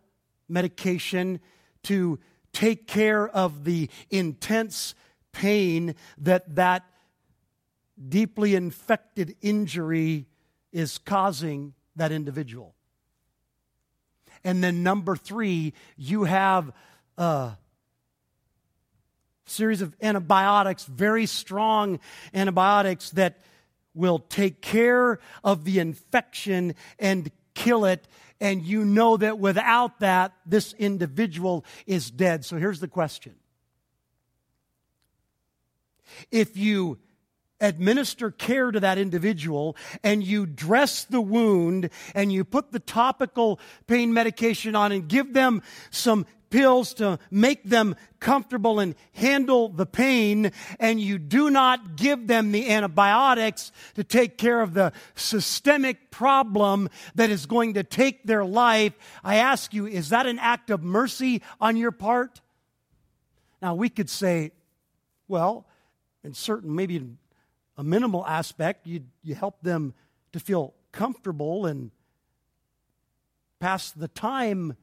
medication, 0.48 1.40
to 1.84 2.18
take 2.52 2.86
care 2.86 3.28
of 3.28 3.64
the 3.64 3.88
intense 4.10 4.94
pain 5.32 5.94
that 6.18 6.54
that 6.54 6.84
deeply 8.08 8.54
infected 8.54 9.36
injury 9.40 10.26
is 10.72 10.98
causing 10.98 11.74
that 11.96 12.12
individual. 12.12 12.74
And 14.42 14.62
then 14.62 14.82
number 14.82 15.16
three, 15.16 15.72
you 15.96 16.24
have 16.24 16.72
uh, 17.16 17.52
series 19.46 19.80
of 19.80 19.96
antibiotics, 20.02 20.84
very 20.84 21.26
strong 21.26 22.00
antibiotics 22.34 23.10
that 23.10 23.40
will 23.94 24.18
take 24.18 24.60
care 24.60 25.18
of 25.42 25.64
the 25.64 25.78
infection 25.78 26.74
and 26.98 27.30
kill 27.54 27.84
it. 27.84 28.06
And 28.40 28.62
you 28.62 28.84
know 28.84 29.16
that 29.16 29.38
without 29.38 30.00
that, 30.00 30.32
this 30.44 30.72
individual 30.74 31.64
is 31.86 32.10
dead. 32.10 32.44
So 32.44 32.56
here's 32.56 32.80
the 32.80 32.88
question 32.88 33.34
If 36.30 36.56
you 36.56 36.98
administer 37.60 38.30
care 38.30 38.70
to 38.70 38.80
that 38.80 38.98
individual 38.98 39.76
and 40.02 40.22
you 40.22 40.44
dress 40.46 41.04
the 41.04 41.20
wound 41.20 41.88
and 42.14 42.32
you 42.32 42.44
put 42.44 42.72
the 42.72 42.80
topical 42.80 43.58
pain 43.86 44.12
medication 44.12 44.74
on 44.76 44.92
and 44.92 45.08
give 45.08 45.32
them 45.32 45.62
some 45.90 46.26
pills 46.54 46.94
to 46.94 47.18
make 47.32 47.64
them 47.64 47.96
comfortable 48.20 48.78
and 48.78 48.94
handle 49.12 49.68
the 49.68 49.84
pain, 49.84 50.52
and 50.78 51.00
you 51.00 51.18
do 51.18 51.50
not 51.50 51.96
give 51.96 52.28
them 52.28 52.52
the 52.52 52.70
antibiotics 52.70 53.72
to 53.96 54.04
take 54.04 54.38
care 54.38 54.60
of 54.60 54.72
the 54.72 54.92
systemic 55.16 56.12
problem 56.12 56.88
that 57.16 57.28
is 57.28 57.46
going 57.46 57.74
to 57.74 57.82
take 57.82 58.22
their 58.22 58.44
life, 58.44 58.92
I 59.24 59.38
ask 59.38 59.74
you, 59.74 59.88
is 59.88 60.10
that 60.10 60.26
an 60.26 60.38
act 60.38 60.70
of 60.70 60.80
mercy 60.80 61.42
on 61.60 61.76
your 61.76 61.90
part? 61.90 62.40
Now, 63.60 63.74
we 63.74 63.88
could 63.88 64.08
say, 64.08 64.52
well, 65.26 65.66
in 66.22 66.34
certain, 66.34 66.72
maybe 66.72 66.96
in 66.98 67.18
a 67.76 67.82
minimal 67.82 68.24
aspect, 68.24 68.86
you, 68.86 69.00
you 69.24 69.34
help 69.34 69.60
them 69.62 69.92
to 70.32 70.38
feel 70.38 70.72
comfortable 70.92 71.66
and 71.66 71.90
pass 73.58 73.90
the 73.90 74.06
time 74.06 74.76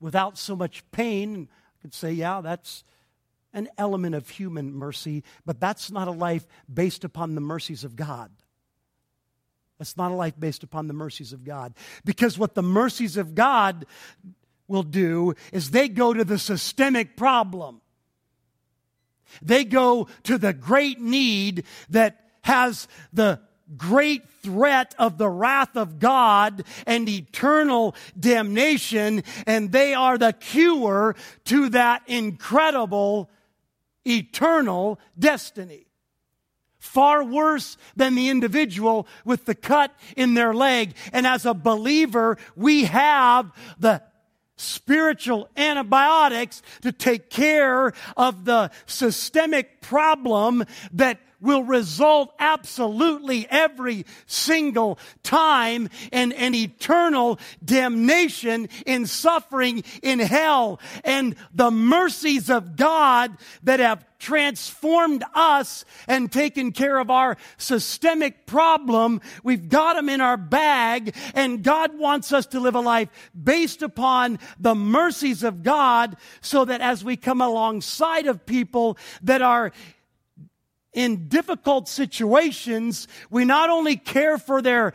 without 0.00 0.38
so 0.38 0.56
much 0.56 0.82
pain. 0.92 1.48
I 1.50 1.82
could 1.82 1.94
say, 1.94 2.12
yeah, 2.12 2.40
that's 2.40 2.84
an 3.52 3.68
element 3.78 4.14
of 4.14 4.28
human 4.28 4.74
mercy, 4.74 5.22
but 5.46 5.60
that's 5.60 5.90
not 5.90 6.08
a 6.08 6.12
life 6.12 6.46
based 6.72 7.04
upon 7.04 7.34
the 7.34 7.40
mercies 7.40 7.84
of 7.84 7.96
God. 7.96 8.30
That's 9.78 9.96
not 9.96 10.10
a 10.10 10.14
life 10.14 10.34
based 10.38 10.62
upon 10.62 10.86
the 10.86 10.94
mercies 10.94 11.32
of 11.32 11.44
God. 11.44 11.74
Because 12.04 12.38
what 12.38 12.54
the 12.54 12.62
mercies 12.62 13.16
of 13.16 13.34
God 13.34 13.86
will 14.66 14.82
do 14.82 15.34
is 15.52 15.70
they 15.70 15.88
go 15.88 16.12
to 16.12 16.24
the 16.24 16.38
systemic 16.38 17.16
problem. 17.16 17.80
They 19.42 19.64
go 19.64 20.08
to 20.24 20.38
the 20.38 20.52
great 20.52 21.00
need 21.00 21.64
that 21.90 22.30
has 22.42 22.88
the 23.12 23.40
great 23.76 24.28
threat 24.42 24.94
of 24.98 25.18
the 25.18 25.28
wrath 25.28 25.76
of 25.76 25.98
God 25.98 26.64
and 26.86 27.08
eternal 27.08 27.94
damnation, 28.18 29.22
and 29.46 29.72
they 29.72 29.94
are 29.94 30.18
the 30.18 30.32
cure 30.32 31.16
to 31.44 31.68
that 31.70 32.02
incredible 32.06 33.30
eternal 34.06 35.00
destiny. 35.18 35.86
Far 36.78 37.24
worse 37.24 37.78
than 37.96 38.14
the 38.14 38.28
individual 38.28 39.06
with 39.24 39.46
the 39.46 39.54
cut 39.54 39.90
in 40.16 40.34
their 40.34 40.52
leg. 40.52 40.94
And 41.14 41.26
as 41.26 41.46
a 41.46 41.54
believer, 41.54 42.36
we 42.54 42.84
have 42.84 43.50
the 43.78 44.02
spiritual 44.56 45.48
antibiotics 45.56 46.62
to 46.82 46.92
take 46.92 47.30
care 47.30 47.92
of 48.16 48.44
the 48.44 48.70
systemic 48.86 49.80
problem 49.80 50.64
that 50.92 51.20
will 51.44 51.62
result 51.62 52.34
absolutely 52.38 53.46
every 53.50 54.06
single 54.26 54.98
time 55.22 55.88
in 56.10 56.32
an 56.32 56.54
eternal 56.54 57.38
damnation 57.64 58.68
in 58.86 59.06
suffering 59.06 59.84
in 60.02 60.18
hell. 60.18 60.80
And 61.04 61.36
the 61.54 61.70
mercies 61.70 62.50
of 62.50 62.76
God 62.76 63.36
that 63.62 63.78
have 63.78 64.04
transformed 64.24 65.22
us 65.34 65.84
and 66.08 66.32
taken 66.32 66.72
care 66.72 66.98
of 66.98 67.10
our 67.10 67.36
systemic 67.58 68.46
problem. 68.46 69.20
We've 69.42 69.68
got 69.68 69.96
them 69.96 70.08
in 70.08 70.22
our 70.22 70.38
bag 70.38 71.14
and 71.34 71.62
God 71.62 71.98
wants 71.98 72.32
us 72.32 72.46
to 72.46 72.60
live 72.60 72.74
a 72.74 72.80
life 72.80 73.10
based 73.40 73.82
upon 73.82 74.38
the 74.58 74.74
mercies 74.74 75.42
of 75.42 75.62
God 75.62 76.16
so 76.40 76.64
that 76.64 76.80
as 76.80 77.04
we 77.04 77.16
come 77.18 77.42
alongside 77.42 78.26
of 78.26 78.46
people 78.46 78.96
that 79.22 79.42
are 79.42 79.72
in 80.94 81.28
difficult 81.28 81.88
situations, 81.88 83.08
we 83.30 83.44
not 83.44 83.68
only 83.68 83.96
care 83.96 84.38
for 84.38 84.62
their 84.62 84.94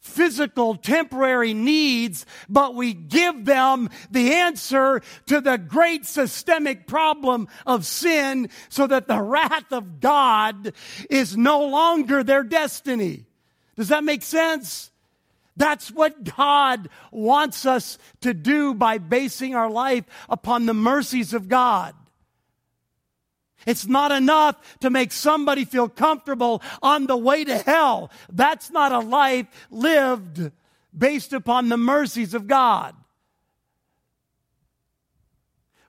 physical 0.00 0.76
temporary 0.76 1.52
needs, 1.52 2.24
but 2.48 2.74
we 2.74 2.94
give 2.94 3.44
them 3.44 3.90
the 4.10 4.32
answer 4.32 5.02
to 5.26 5.40
the 5.40 5.58
great 5.58 6.06
systemic 6.06 6.86
problem 6.86 7.48
of 7.66 7.84
sin 7.84 8.48
so 8.70 8.86
that 8.86 9.08
the 9.08 9.20
wrath 9.20 9.70
of 9.72 10.00
God 10.00 10.72
is 11.10 11.36
no 11.36 11.66
longer 11.66 12.22
their 12.22 12.42
destiny. 12.42 13.26
Does 13.76 13.88
that 13.88 14.04
make 14.04 14.22
sense? 14.22 14.90
That's 15.56 15.90
what 15.90 16.36
God 16.36 16.88
wants 17.10 17.66
us 17.66 17.98
to 18.22 18.32
do 18.32 18.72
by 18.72 18.98
basing 18.98 19.54
our 19.54 19.68
life 19.68 20.04
upon 20.28 20.64
the 20.64 20.74
mercies 20.74 21.34
of 21.34 21.48
God. 21.48 21.94
It's 23.66 23.86
not 23.86 24.12
enough 24.12 24.78
to 24.80 24.90
make 24.90 25.12
somebody 25.12 25.64
feel 25.64 25.88
comfortable 25.88 26.62
on 26.82 27.06
the 27.06 27.16
way 27.16 27.44
to 27.44 27.58
hell. 27.58 28.10
That's 28.32 28.70
not 28.70 28.92
a 28.92 29.00
life 29.00 29.46
lived 29.70 30.50
based 30.96 31.32
upon 31.32 31.68
the 31.68 31.76
mercies 31.76 32.34
of 32.34 32.46
God. 32.46 32.94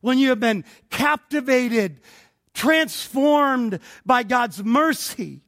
When 0.01 0.17
you 0.17 0.29
have 0.29 0.39
been 0.39 0.65
captivated, 0.89 2.01
transformed 2.53 3.79
by 4.05 4.23
God's 4.23 4.63
mercy, 4.63 5.41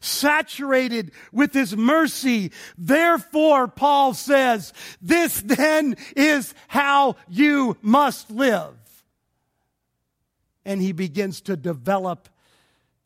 saturated 0.00 1.12
with 1.32 1.52
His 1.52 1.76
mercy. 1.76 2.52
Therefore, 2.78 3.68
Paul 3.68 4.14
says, 4.14 4.72
this 5.02 5.40
then 5.40 5.96
is 6.16 6.54
how 6.68 7.16
you 7.28 7.76
must 7.82 8.30
live 8.30 8.74
and 10.64 10.80
he 10.80 10.92
begins 10.92 11.40
to 11.42 11.56
develop 11.56 12.28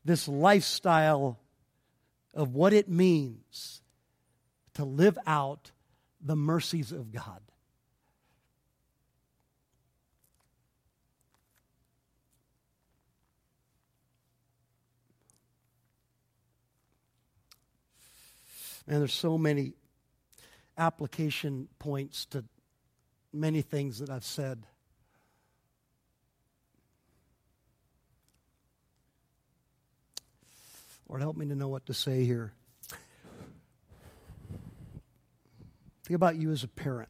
this 0.05 0.29
lifestyle 0.29 1.39
of 2.35 2.55
what 2.55 2.73
it 2.73 2.89
means 2.89 3.83
to 4.75 4.85
live 4.85 5.19
out 5.27 5.73
the 6.21 6.37
mercies 6.37 6.93
of 6.93 7.13
God. 7.13 7.41
And 18.87 19.03
there's 19.03 19.13
so 19.13 19.37
many 19.37 19.75
application 20.79 21.69
points 21.79 22.25
to 22.27 22.45
many 23.33 23.61
things 23.61 23.99
that 23.99 24.09
I've 24.09 24.25
said. 24.25 24.65
Lord, 31.09 31.23
help 31.23 31.37
me 31.37 31.47
to 31.47 31.55
know 31.55 31.69
what 31.69 31.87
to 31.87 31.95
say 31.95 32.25
here. 32.25 32.53
Think 36.05 36.17
about 36.17 36.37
you 36.37 36.51
as 36.53 36.65
a 36.65 36.69
parent. 36.69 37.09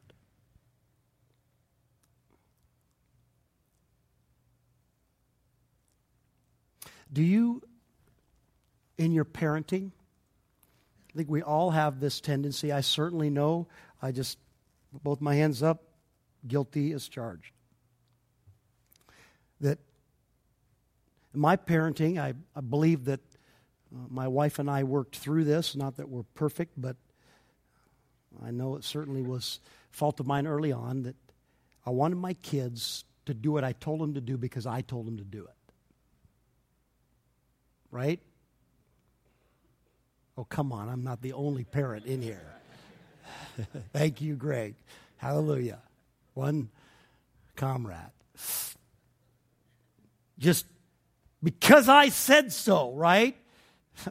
Do 7.11 7.23
you, 7.23 7.61
in 8.97 9.11
your 9.11 9.25
parenting, 9.25 9.91
I 11.09 11.17
think 11.17 11.29
we 11.29 11.41
all 11.41 11.71
have 11.71 11.99
this 11.99 12.21
tendency. 12.21 12.71
I 12.71 12.81
certainly 12.81 13.29
know. 13.29 13.67
I 14.01 14.11
just, 14.11 14.37
both 15.03 15.19
my 15.19 15.35
hands 15.35 15.63
up, 15.63 15.83
guilty 16.47 16.93
as 16.93 17.07
charged. 17.07 17.51
That 19.59 19.79
in 21.33 21.39
my 21.39 21.57
parenting, 21.57 22.19
I, 22.19 22.33
I 22.55 22.61
believe 22.61 23.05
that 23.05 23.21
uh, 23.93 24.05
my 24.09 24.27
wife 24.27 24.59
and 24.59 24.69
I 24.69 24.83
worked 24.83 25.15
through 25.15 25.43
this. 25.43 25.75
Not 25.75 25.97
that 25.97 26.09
we're 26.09 26.23
perfect, 26.35 26.73
but 26.77 26.95
I 28.43 28.51
know 28.51 28.75
it 28.75 28.83
certainly 28.83 29.21
was 29.21 29.59
fault 29.91 30.19
of 30.19 30.27
mine 30.27 30.47
early 30.47 30.71
on 30.71 31.03
that 31.03 31.15
I 31.85 31.89
wanted 31.89 32.17
my 32.17 32.33
kids 32.33 33.03
to 33.25 33.33
do 33.33 33.51
what 33.51 33.63
I 33.63 33.73
told 33.73 33.99
them 34.01 34.13
to 34.13 34.21
do 34.21 34.37
because 34.37 34.65
I 34.65 34.81
told 34.81 35.07
them 35.07 35.17
to 35.17 35.23
do 35.23 35.43
it. 35.45 35.73
Right? 37.91 38.19
Oh, 40.37 40.43
come 40.43 40.71
on, 40.71 40.87
I'm 40.87 41.03
not 41.03 41.21
the 41.21 41.33
only 41.33 41.63
parent 41.63 42.05
in 42.05 42.21
here. 42.21 42.55
Thank 43.93 44.21
you, 44.21 44.35
Greg. 44.35 44.75
Hallelujah. 45.17 45.79
One 46.33 46.69
comrade. 47.55 47.97
Just 50.37 50.65
because 51.43 51.89
I 51.89 52.09
said 52.09 52.53
so, 52.53 52.93
right? 52.93 53.35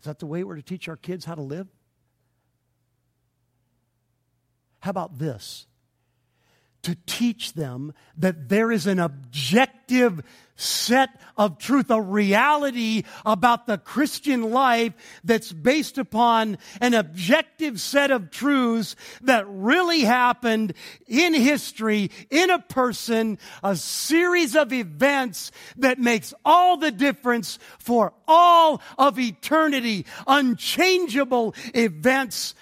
Is 0.00 0.04
that 0.04 0.18
the 0.18 0.26
way 0.26 0.44
we're 0.44 0.56
to 0.56 0.62
teach 0.62 0.88
our 0.88 0.96
kids 0.96 1.24
how 1.24 1.34
to 1.34 1.42
live? 1.42 1.68
How 4.80 4.90
about 4.90 5.18
this? 5.18 5.66
To 6.86 6.96
teach 7.04 7.54
them 7.54 7.94
that 8.16 8.48
there 8.48 8.70
is 8.70 8.86
an 8.86 9.00
objective 9.00 10.22
set 10.54 11.08
of 11.36 11.58
truth, 11.58 11.90
a 11.90 12.00
reality 12.00 13.02
about 13.24 13.66
the 13.66 13.76
Christian 13.76 14.52
life 14.52 14.92
that's 15.24 15.52
based 15.52 15.98
upon 15.98 16.58
an 16.80 16.94
objective 16.94 17.80
set 17.80 18.12
of 18.12 18.30
truths 18.30 18.94
that 19.22 19.48
really 19.48 20.02
happened 20.02 20.74
in 21.08 21.34
history, 21.34 22.12
in 22.30 22.50
a 22.50 22.60
person, 22.60 23.36
a 23.64 23.74
series 23.74 24.54
of 24.54 24.72
events 24.72 25.50
that 25.78 25.98
makes 25.98 26.32
all 26.44 26.76
the 26.76 26.92
difference 26.92 27.58
for 27.80 28.12
all 28.28 28.80
of 28.96 29.18
eternity, 29.18 30.06
unchangeable 30.28 31.52
events 31.74 32.54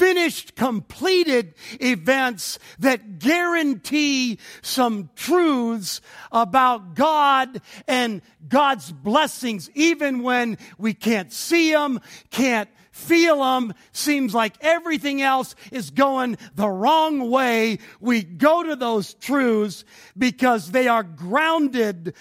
finished, 0.00 0.56
completed 0.56 1.52
events 1.78 2.58
that 2.78 3.18
guarantee 3.18 4.38
some 4.62 5.10
truths 5.14 6.00
about 6.32 6.94
God 6.94 7.60
and 7.86 8.22
God's 8.48 8.90
blessings, 8.90 9.68
even 9.74 10.22
when 10.22 10.56
we 10.78 10.94
can't 10.94 11.30
see 11.30 11.72
them, 11.72 12.00
can't 12.30 12.70
feel 12.92 13.40
them, 13.40 13.74
seems 13.92 14.34
like 14.34 14.54
everything 14.62 15.20
else 15.20 15.54
is 15.70 15.90
going 15.90 16.38
the 16.54 16.68
wrong 16.68 17.30
way. 17.30 17.78
We 18.00 18.22
go 18.22 18.62
to 18.62 18.76
those 18.76 19.12
truths 19.12 19.84
because 20.16 20.70
they 20.70 20.88
are 20.88 21.02
grounded, 21.02 22.14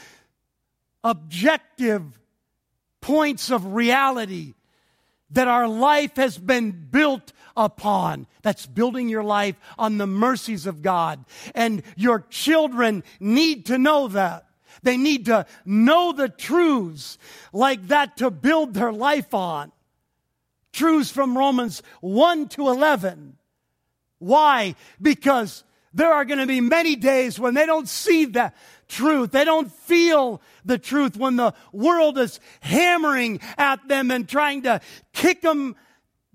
objective 1.01 2.19
points 2.99 3.49
of 3.49 3.73
reality 3.73 4.55
that 5.31 5.47
our 5.47 5.67
life 5.67 6.15
has 6.15 6.37
been 6.37 6.71
built 6.71 7.33
upon. 7.55 8.27
That's 8.41 8.65
building 8.65 9.09
your 9.09 9.23
life 9.23 9.55
on 9.77 9.97
the 9.97 10.07
mercies 10.07 10.65
of 10.65 10.81
God. 10.81 11.25
And 11.53 11.83
your 11.95 12.25
children 12.29 13.03
need 13.19 13.65
to 13.67 13.77
know 13.77 14.07
that. 14.09 14.45
They 14.81 14.97
need 14.97 15.25
to 15.25 15.45
know 15.65 16.13
the 16.13 16.29
truths 16.29 17.17
like 17.51 17.87
that 17.87 18.17
to 18.17 18.31
build 18.31 18.73
their 18.73 18.93
life 18.93 19.33
on. 19.33 19.71
Truths 20.71 21.11
from 21.11 21.37
Romans 21.37 21.83
1 22.01 22.47
to 22.49 22.69
11. 22.69 23.37
Why? 24.19 24.75
Because 25.01 25.63
there 25.93 26.13
are 26.13 26.25
going 26.25 26.39
to 26.39 26.45
be 26.45 26.61
many 26.61 26.95
days 26.95 27.39
when 27.39 27.55
they 27.55 27.65
don't 27.65 27.89
see 27.89 28.25
that 28.25 28.55
truth. 28.89 29.31
They 29.31 29.45
don't 29.45 29.71
feel 29.71 30.41
the 30.65 30.77
truth 30.77 31.15
when 31.15 31.37
the 31.37 31.53
world 31.71 32.17
is 32.17 32.39
hammering 32.59 33.39
at 33.57 33.87
them 33.87 34.11
and 34.11 34.27
trying 34.27 34.63
to 34.63 34.81
kick 35.13 35.41
them 35.41 35.75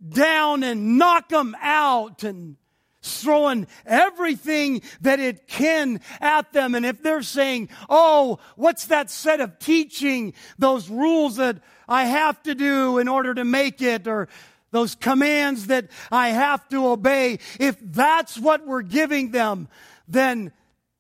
down 0.09 0.63
and 0.63 0.97
knock 0.97 1.29
them 1.29 1.55
out 1.61 2.23
and 2.23 2.57
throwing 3.03 3.67
everything 3.85 4.81
that 5.03 5.21
it 5.21 5.47
can 5.47 6.01
at 6.21 6.53
them. 6.53 6.75
And 6.75 6.87
if 6.87 7.03
they're 7.03 7.23
saying, 7.23 7.69
Oh, 7.91 8.39
what's 8.57 8.87
that 8.87 9.11
set 9.11 9.41
of 9.41 9.59
teaching? 9.59 10.33
Those 10.59 10.89
rules 10.89 11.37
that 11.37 11.59
I 11.87 12.05
have 12.07 12.43
to 12.45 12.55
do 12.55 12.99
in 12.99 13.09
order 13.09 13.35
to 13.35 13.45
make 13.45 13.83
it 13.83 14.09
or 14.09 14.29
those 14.71 14.95
commands 14.95 15.69
that 15.69 15.89
I 16.11 16.31
have 16.31 16.69
to 16.71 16.89
obey. 16.89 17.39
If 17.61 17.77
that's 17.81 18.39
what 18.39 18.67
we're 18.67 18.83
giving 18.83 19.31
them, 19.31 19.69
then 20.09 20.53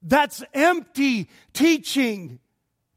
that's 0.04 0.44
empty 0.52 1.28
teaching. 1.52 2.38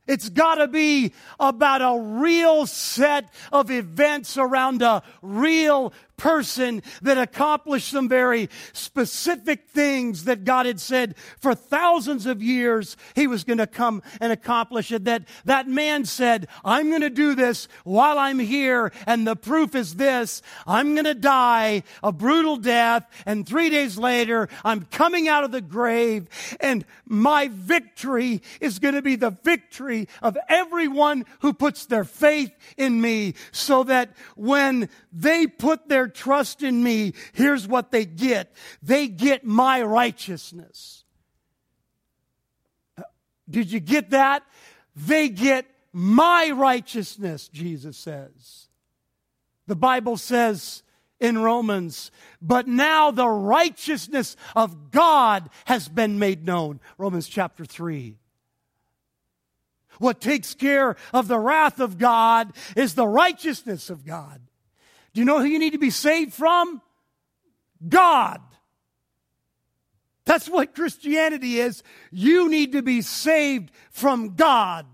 It's 0.08 0.30
got 0.30 0.56
to 0.56 0.68
be 0.68 1.14
about 1.40 1.82
a 1.82 2.00
real 2.00 2.66
set 2.66 3.32
of 3.52 3.70
events 3.72 4.38
around 4.38 4.82
a 4.82 5.04
real 5.22 5.94
person 6.18 6.82
that 7.04 7.18
accomplished 7.18 7.90
some 7.90 8.10
very 8.10 8.50
specific 8.74 9.70
things 9.70 10.26
that 10.26 10.44
God 10.44 10.66
had 10.66 10.80
said 10.80 11.16
for 11.40 11.54
thousands 11.54 12.26
of 12.26 12.42
years 12.42 12.98
he 13.16 13.28
was 13.28 13.44
going 13.44 13.60
to 13.60 13.68
come 13.68 14.02
and 14.20 14.32
accomplish 14.32 14.92
it. 14.92 15.06
That 15.06 15.24
that 15.46 15.68
man 15.68 16.06
said, 16.06 16.48
I'm 16.66 16.90
going 16.90 17.02
to 17.02 17.10
do 17.10 17.36
this 17.36 17.68
while 17.84 18.18
I'm 18.18 18.40
here. 18.40 18.92
And 19.06 19.28
the 19.28 19.36
proof 19.36 19.76
is 19.76 19.96
this. 19.96 20.42
I'm 20.66 20.94
going 20.94 21.06
to 21.06 21.14
die 21.14 21.84
a 22.04 22.12
brutal 22.12 22.58
death. 22.58 23.06
And 23.26 23.48
three 23.48 23.70
days 23.70 23.98
later, 23.98 24.50
I'm 24.66 24.86
coming 24.86 25.28
out 25.28 25.44
of 25.44 25.52
the 25.52 25.62
grave 25.62 26.28
and 26.60 26.84
my 27.06 27.50
victory 27.50 28.42
is 28.60 28.80
going 28.80 28.96
to 28.96 29.02
be 29.02 29.16
the 29.16 29.30
victory 29.30 30.08
of 30.22 30.38
everyone 30.50 31.26
who 31.40 31.54
puts 31.54 31.86
their 31.86 32.04
faith 32.04 32.52
in 32.76 33.00
me 33.00 33.36
so 33.52 33.84
that 33.84 34.10
when 34.36 34.90
they 35.12 35.48
put 35.48 35.88
their 35.90 36.07
trust 36.08 36.64
in 36.64 36.82
me, 36.84 37.14
here's 37.34 37.68
what 37.68 37.92
they 37.92 38.06
get 38.06 38.54
they 38.82 39.08
get 39.08 39.46
my 39.46 39.82
righteousness. 39.82 41.04
Uh, 42.98 43.04
did 43.50 43.72
you 43.72 43.80
get 43.80 44.12
that? 44.12 44.44
They 44.96 45.30
get 45.30 45.66
my 45.94 46.52
righteousness, 46.52 47.48
Jesus 47.48 47.98
says. 47.98 48.68
The 49.68 49.76
Bible 49.76 50.18
says 50.18 50.84
in 51.20 51.38
Romans, 51.40 52.12
but 52.42 52.68
now 52.68 53.12
the 53.12 53.28
righteousness 53.28 54.36
of 54.56 54.92
God 54.92 55.50
has 55.66 55.88
been 55.90 56.20
made 56.20 56.46
known. 56.46 56.80
Romans 56.98 57.28
chapter 57.28 57.66
3. 57.66 58.16
What 60.00 60.22
takes 60.22 60.54
care 60.54 60.96
of 61.14 61.28
the 61.28 61.40
wrath 61.40 61.80
of 61.80 61.98
God 61.98 62.54
is 62.76 62.94
the 62.94 63.08
righteousness 63.08 63.90
of 63.90 64.06
God. 64.06 64.42
Do 65.18 65.22
you 65.22 65.26
know 65.26 65.40
who 65.40 65.46
you 65.46 65.58
need 65.58 65.72
to 65.72 65.80
be 65.80 65.90
saved 65.90 66.32
from? 66.32 66.80
God. 67.90 68.40
That's 70.26 70.48
what 70.48 70.76
Christianity 70.76 71.60
is. 71.60 71.82
You 72.12 72.50
need 72.50 72.74
to 72.74 72.84
be 72.84 73.02
saved 73.02 73.72
from 73.90 74.36
God. 74.36 74.86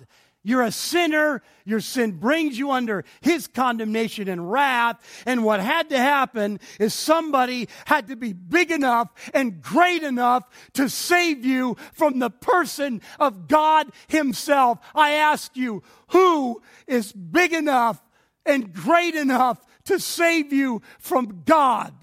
You're 0.41 0.63
a 0.63 0.71
sinner. 0.71 1.43
Your 1.65 1.81
sin 1.81 2.11
brings 2.11 2.57
you 2.57 2.71
under 2.71 3.03
his 3.19 3.47
condemnation 3.47 4.29
and 4.29 4.49
wrath. 4.49 5.01
And 5.25 5.43
what 5.43 5.59
had 5.59 5.89
to 5.89 5.97
happen 5.97 6.61
is 6.79 6.93
somebody 6.93 7.67
had 7.83 8.07
to 8.07 8.15
be 8.15 8.31
big 8.31 8.71
enough 8.71 9.09
and 9.33 9.61
great 9.61 10.03
enough 10.03 10.45
to 10.75 10.87
save 10.87 11.43
you 11.43 11.75
from 11.91 12.19
the 12.19 12.29
person 12.29 13.01
of 13.19 13.49
God 13.49 13.91
himself. 14.07 14.79
I 14.95 15.15
ask 15.15 15.57
you, 15.57 15.83
who 16.11 16.61
is 16.87 17.11
big 17.11 17.51
enough 17.51 18.01
and 18.45 18.71
great 18.71 19.15
enough 19.15 19.59
to 19.85 19.99
save 19.99 20.53
you 20.53 20.81
from 20.99 21.43
God. 21.45 21.93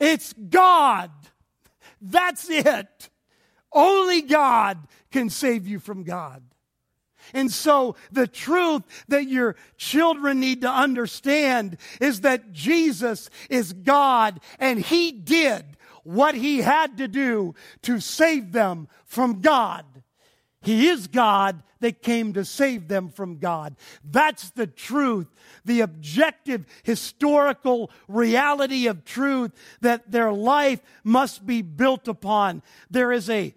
It's 0.00 0.32
God. 0.32 1.10
That's 2.00 2.48
it. 2.48 3.10
Only 3.72 4.22
God 4.22 4.78
can 5.10 5.30
save 5.30 5.66
you 5.66 5.78
from 5.78 6.04
God. 6.04 6.42
And 7.34 7.50
so 7.50 7.96
the 8.10 8.26
truth 8.26 8.82
that 9.08 9.28
your 9.28 9.56
children 9.76 10.40
need 10.40 10.62
to 10.62 10.70
understand 10.70 11.76
is 12.00 12.22
that 12.22 12.52
Jesus 12.52 13.28
is 13.50 13.72
God 13.72 14.40
and 14.58 14.78
He 14.78 15.12
did 15.12 15.64
what 16.04 16.34
He 16.34 16.62
had 16.62 16.96
to 16.98 17.08
do 17.08 17.54
to 17.82 18.00
save 18.00 18.52
them 18.52 18.88
from 19.04 19.40
God. 19.40 19.84
He 20.60 20.88
is 20.88 21.06
God 21.06 21.62
that 21.80 22.02
came 22.02 22.32
to 22.32 22.44
save 22.44 22.88
them 22.88 23.08
from 23.08 23.38
God. 23.38 23.76
That's 24.04 24.50
the 24.50 24.66
truth, 24.66 25.28
the 25.64 25.82
objective, 25.82 26.66
historical 26.82 27.90
reality 28.08 28.88
of 28.88 29.04
truth 29.04 29.52
that 29.80 30.10
their 30.10 30.32
life 30.32 30.80
must 31.04 31.46
be 31.46 31.62
built 31.62 32.08
upon. 32.08 32.62
There 32.90 33.12
is 33.12 33.30
a 33.30 33.54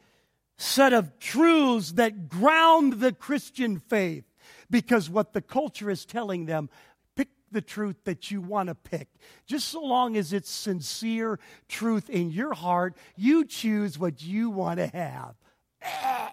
set 0.58 0.94
of 0.94 1.18
truths 1.18 1.94
that 1.94 2.30
ground 2.30 2.94
the 2.94 3.12
Christian 3.12 3.80
faith 3.80 4.26
because 4.70 5.10
what 5.10 5.34
the 5.34 5.42
culture 5.42 5.90
is 5.90 6.06
telling 6.06 6.46
them 6.46 6.70
pick 7.16 7.30
the 7.52 7.62
truth 7.62 7.98
that 8.04 8.30
you 8.30 8.42
want 8.42 8.70
to 8.70 8.76
pick. 8.76 9.10
Just 9.48 9.70
so 9.70 9.82
long 9.82 10.16
as 10.16 10.34
it's 10.34 10.52
sincere 10.52 11.40
truth 11.68 12.12
in 12.12 12.30
your 12.30 12.54
heart, 12.54 12.96
you 13.16 13.44
choose 13.44 13.98
what 13.98 14.22
you 14.22 14.52
want 14.52 14.78
to 14.78 14.88
have. 14.88 15.34
Eh. 15.82 16.30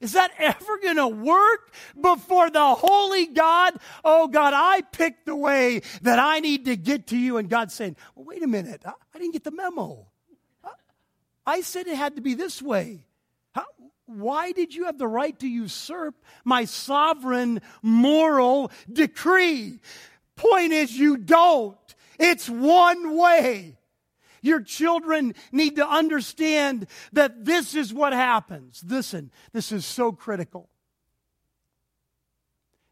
Is 0.00 0.12
that 0.12 0.32
ever 0.38 0.78
going 0.78 0.96
to 0.96 1.08
work 1.08 1.72
before 2.00 2.50
the 2.50 2.74
holy 2.74 3.26
God? 3.26 3.74
Oh, 4.02 4.28
God, 4.28 4.54
I 4.54 4.80
picked 4.80 5.26
the 5.26 5.36
way 5.36 5.82
that 6.02 6.18
I 6.18 6.40
need 6.40 6.64
to 6.64 6.76
get 6.76 7.08
to 7.08 7.18
you. 7.18 7.36
And 7.36 7.50
God's 7.50 7.74
saying, 7.74 7.96
well, 8.14 8.24
wait 8.24 8.42
a 8.42 8.46
minute. 8.46 8.82
I 8.86 9.18
didn't 9.18 9.32
get 9.32 9.44
the 9.44 9.50
memo. 9.50 10.06
I 11.46 11.60
said 11.60 11.86
it 11.86 11.96
had 11.96 12.16
to 12.16 12.22
be 12.22 12.34
this 12.34 12.62
way. 12.62 13.06
Why 14.06 14.50
did 14.50 14.74
you 14.74 14.86
have 14.86 14.98
the 14.98 15.06
right 15.06 15.38
to 15.38 15.46
usurp 15.46 16.16
my 16.44 16.64
sovereign 16.64 17.60
moral 17.80 18.72
decree? 18.92 19.78
Point 20.34 20.72
is, 20.72 20.98
you 20.98 21.16
don't. 21.16 21.76
It's 22.18 22.48
one 22.48 23.16
way. 23.16 23.76
Your 24.42 24.60
children 24.60 25.34
need 25.52 25.76
to 25.76 25.86
understand 25.86 26.86
that 27.12 27.44
this 27.44 27.74
is 27.74 27.92
what 27.92 28.12
happens. 28.12 28.82
Listen, 28.86 29.30
this 29.52 29.72
is 29.72 29.84
so 29.84 30.12
critical. 30.12 30.68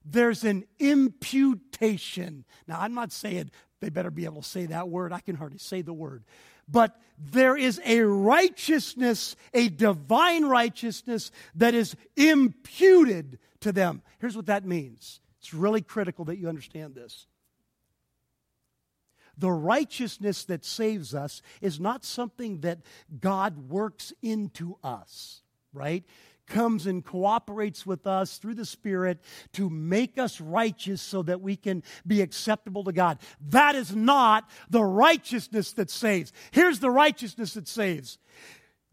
There's 0.04 0.44
an 0.44 0.64
imputation. 0.78 2.44
Now, 2.66 2.80
I'm 2.80 2.94
not 2.94 3.12
saying 3.12 3.50
they 3.80 3.90
better 3.90 4.10
be 4.10 4.24
able 4.24 4.42
to 4.42 4.48
say 4.48 4.66
that 4.66 4.88
word. 4.88 5.12
I 5.12 5.20
can 5.20 5.36
hardly 5.36 5.58
say 5.58 5.82
the 5.82 5.92
word. 5.92 6.24
But 6.66 6.98
there 7.18 7.56
is 7.56 7.80
a 7.84 8.00
righteousness, 8.00 9.36
a 9.54 9.68
divine 9.68 10.44
righteousness 10.44 11.30
that 11.54 11.74
is 11.74 11.96
imputed 12.16 13.38
to 13.60 13.72
them. 13.72 14.02
Here's 14.18 14.36
what 14.36 14.46
that 14.46 14.64
means. 14.64 15.20
It's 15.40 15.54
really 15.54 15.82
critical 15.82 16.24
that 16.26 16.36
you 16.38 16.48
understand 16.48 16.94
this. 16.94 17.26
The 19.38 19.50
righteousness 19.50 20.44
that 20.46 20.64
saves 20.64 21.14
us 21.14 21.40
is 21.60 21.78
not 21.78 22.04
something 22.04 22.60
that 22.60 22.80
God 23.20 23.70
works 23.70 24.12
into 24.20 24.76
us, 24.82 25.42
right? 25.72 26.04
Comes 26.46 26.86
and 26.86 27.04
cooperates 27.04 27.86
with 27.86 28.06
us 28.06 28.38
through 28.38 28.54
the 28.54 28.64
Spirit 28.64 29.20
to 29.52 29.70
make 29.70 30.18
us 30.18 30.40
righteous 30.40 31.00
so 31.00 31.22
that 31.22 31.40
we 31.40 31.56
can 31.56 31.82
be 32.06 32.20
acceptable 32.20 32.84
to 32.84 32.92
God. 32.92 33.18
That 33.48 33.74
is 33.74 33.94
not 33.94 34.48
the 34.68 34.84
righteousness 34.84 35.72
that 35.72 35.90
saves. 35.90 36.32
Here's 36.50 36.80
the 36.80 36.90
righteousness 36.90 37.54
that 37.54 37.68
saves 37.68 38.18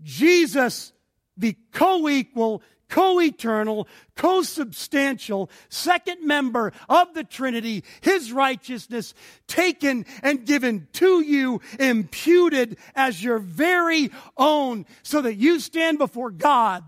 Jesus, 0.03 0.91
the 1.37 1.55
co 1.71 2.09
equal, 2.09 2.61
co 2.89 3.19
eternal, 3.21 3.87
co 4.15 4.41
substantial, 4.41 5.49
second 5.69 6.25
member 6.25 6.71
of 6.89 7.13
the 7.13 7.23
Trinity, 7.23 7.83
his 8.01 8.31
righteousness 8.31 9.13
taken 9.47 10.05
and 10.21 10.45
given 10.45 10.87
to 10.93 11.21
you, 11.21 11.61
imputed 11.79 12.77
as 12.95 13.23
your 13.23 13.39
very 13.39 14.09
own, 14.37 14.85
so 15.03 15.21
that 15.21 15.35
you 15.35 15.59
stand 15.59 15.97
before 15.97 16.31
God. 16.31 16.83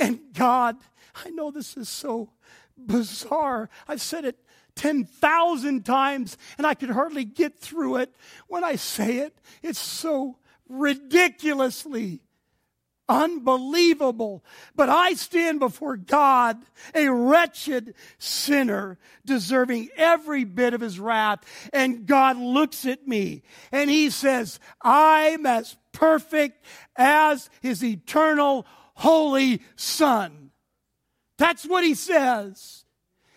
And 0.00 0.20
God, 0.34 0.76
I 1.24 1.30
know 1.30 1.50
this 1.50 1.76
is 1.76 1.88
so 1.88 2.30
bizarre. 2.76 3.68
I've 3.86 4.00
said 4.00 4.24
it 4.24 4.36
10,000 4.76 5.84
times 5.84 6.38
and 6.56 6.66
I 6.66 6.74
could 6.74 6.90
hardly 6.90 7.24
get 7.24 7.58
through 7.58 7.96
it. 7.96 8.14
When 8.48 8.64
I 8.64 8.76
say 8.76 9.18
it, 9.18 9.38
it's 9.62 9.78
so 9.78 10.38
ridiculously 10.68 12.20
unbelievable. 13.10 14.42
But 14.74 14.88
I 14.88 15.14
stand 15.14 15.58
before 15.58 15.96
God, 15.96 16.56
a 16.94 17.08
wretched 17.08 17.94
sinner, 18.18 18.98
deserving 19.26 19.88
every 19.96 20.44
bit 20.44 20.72
of 20.72 20.80
his 20.80 20.98
wrath. 20.98 21.40
And 21.72 22.06
God 22.06 22.38
looks 22.38 22.86
at 22.86 23.06
me 23.06 23.42
and 23.72 23.90
he 23.90 24.08
says, 24.08 24.60
I'm 24.80 25.44
as 25.44 25.76
perfect 25.92 26.64
as 26.96 27.50
his 27.60 27.84
eternal 27.84 28.64
holy 28.94 29.60
son. 29.76 30.52
That's 31.36 31.66
what 31.66 31.84
he 31.84 31.94
says. 31.94 32.84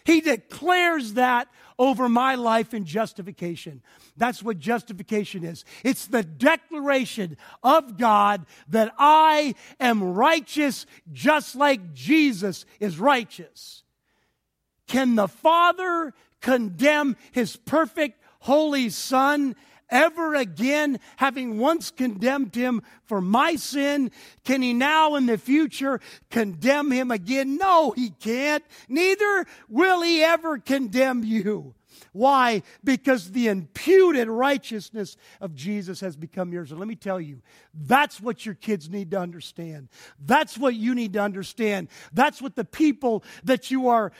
He 0.05 0.21
declares 0.21 1.13
that 1.13 1.47
over 1.77 2.07
my 2.09 2.35
life 2.35 2.73
in 2.73 2.85
justification. 2.85 3.81
That's 4.17 4.43
what 4.43 4.59
justification 4.59 5.43
is. 5.43 5.65
It's 5.83 6.07
the 6.07 6.23
declaration 6.23 7.37
of 7.63 7.97
God 7.97 8.45
that 8.69 8.93
I 8.97 9.55
am 9.79 10.13
righteous 10.13 10.85
just 11.11 11.55
like 11.55 11.93
Jesus 11.93 12.65
is 12.79 12.99
righteous. 12.99 13.83
Can 14.87 15.15
the 15.15 15.27
Father 15.27 16.13
condemn 16.41 17.15
his 17.31 17.55
perfect 17.55 18.21
holy 18.39 18.89
Son 18.89 19.55
ever 19.93 20.35
again, 20.35 20.99
having 21.17 21.59
once 21.59 21.91
condemned 21.91 22.55
him 22.55 22.81
for 23.05 23.21
my 23.21 23.55
sin, 23.55 24.11
can 24.43 24.61
he 24.61 24.73
now 24.73 25.15
in 25.15 25.27
the 25.27 25.37
future 25.37 26.01
condemn 26.29 26.91
him 26.91 27.11
again? 27.11 27.57
No, 27.57 27.91
he 27.91 28.09
can't. 28.09 28.63
Neither 28.89 29.45
will 29.69 30.01
he 30.01 30.21
ever 30.21 30.57
condemn 30.57 31.23
you. 31.23 31.75
Why? 32.11 32.61
Because 32.83 33.31
the 33.31 33.47
imputed 33.47 34.27
righteousness 34.27 35.17
of 35.41 35.55
Jesus 35.55 35.99
has 36.01 36.15
become 36.15 36.51
yours. 36.51 36.71
And 36.71 36.79
let 36.79 36.87
me 36.87 36.95
tell 36.95 37.19
you, 37.19 37.41
that's 37.73 38.21
what 38.21 38.45
your 38.45 38.55
kids 38.55 38.89
need 38.89 39.11
to 39.11 39.19
understand. 39.19 39.89
That's 40.23 40.57
what 40.57 40.75
you 40.75 40.93
need 40.93 41.13
to 41.13 41.19
understand. 41.19 41.87
That's 42.13 42.41
what 42.41 42.55
the 42.55 42.65
people 42.65 43.23
that 43.43 43.71
you 43.71 43.87
are 43.87 44.11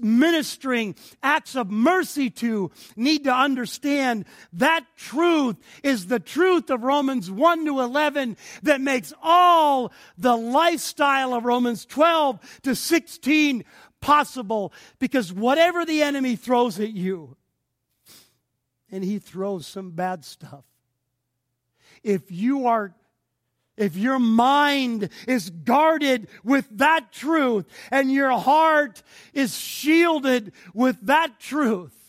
ministering 0.00 0.94
acts 1.22 1.56
of 1.56 1.70
mercy 1.70 2.28
to 2.28 2.70
need 2.96 3.24
to 3.24 3.32
understand 3.32 4.26
that 4.52 4.84
truth 4.96 5.56
is 5.82 6.06
the 6.06 6.20
truth 6.20 6.70
of 6.70 6.82
Romans 6.82 7.30
1 7.30 7.64
to 7.64 7.80
11 7.80 8.36
that 8.62 8.80
makes 8.80 9.12
all 9.22 9.92
the 10.18 10.36
lifestyle 10.36 11.32
of 11.34 11.44
Romans 11.44 11.86
12 11.86 12.60
to 12.62 12.74
16 12.74 13.64
possible 14.00 14.72
because 14.98 15.32
whatever 15.32 15.84
the 15.86 16.02
enemy 16.02 16.36
throws 16.36 16.78
at 16.78 16.92
you, 16.92 17.36
and 18.90 19.02
he 19.02 19.18
throws 19.18 19.66
some 19.66 19.92
bad 19.92 20.22
stuff, 20.24 20.64
if 22.02 22.30
you 22.30 22.66
are 22.66 22.94
if 23.76 23.96
your 23.96 24.18
mind 24.18 25.08
is 25.26 25.50
guarded 25.50 26.28
with 26.44 26.66
that 26.78 27.12
truth 27.12 27.66
and 27.90 28.12
your 28.12 28.38
heart 28.38 29.02
is 29.32 29.56
shielded 29.56 30.52
with 30.74 31.00
that 31.06 31.40
truth, 31.40 32.01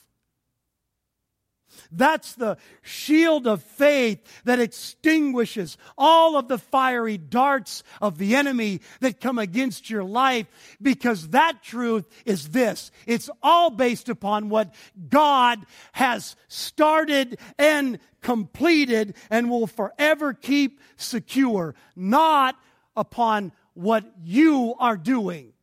that's 1.95 2.33
the 2.33 2.57
shield 2.81 3.47
of 3.47 3.63
faith 3.63 4.19
that 4.45 4.59
extinguishes 4.59 5.77
all 5.97 6.37
of 6.37 6.47
the 6.47 6.57
fiery 6.57 7.17
darts 7.17 7.83
of 8.01 8.17
the 8.17 8.35
enemy 8.35 8.81
that 8.99 9.21
come 9.21 9.39
against 9.39 9.89
your 9.89 10.03
life 10.03 10.47
because 10.81 11.29
that 11.29 11.63
truth 11.63 12.05
is 12.25 12.49
this. 12.49 12.91
It's 13.05 13.29
all 13.41 13.69
based 13.69 14.09
upon 14.09 14.49
what 14.49 14.73
God 15.09 15.65
has 15.93 16.35
started 16.47 17.39
and 17.57 17.99
completed 18.21 19.15
and 19.29 19.49
will 19.49 19.67
forever 19.67 20.33
keep 20.33 20.79
secure, 20.95 21.75
not 21.95 22.55
upon 22.95 23.51
what 23.73 24.05
you 24.23 24.75
are 24.79 24.97
doing. 24.97 25.53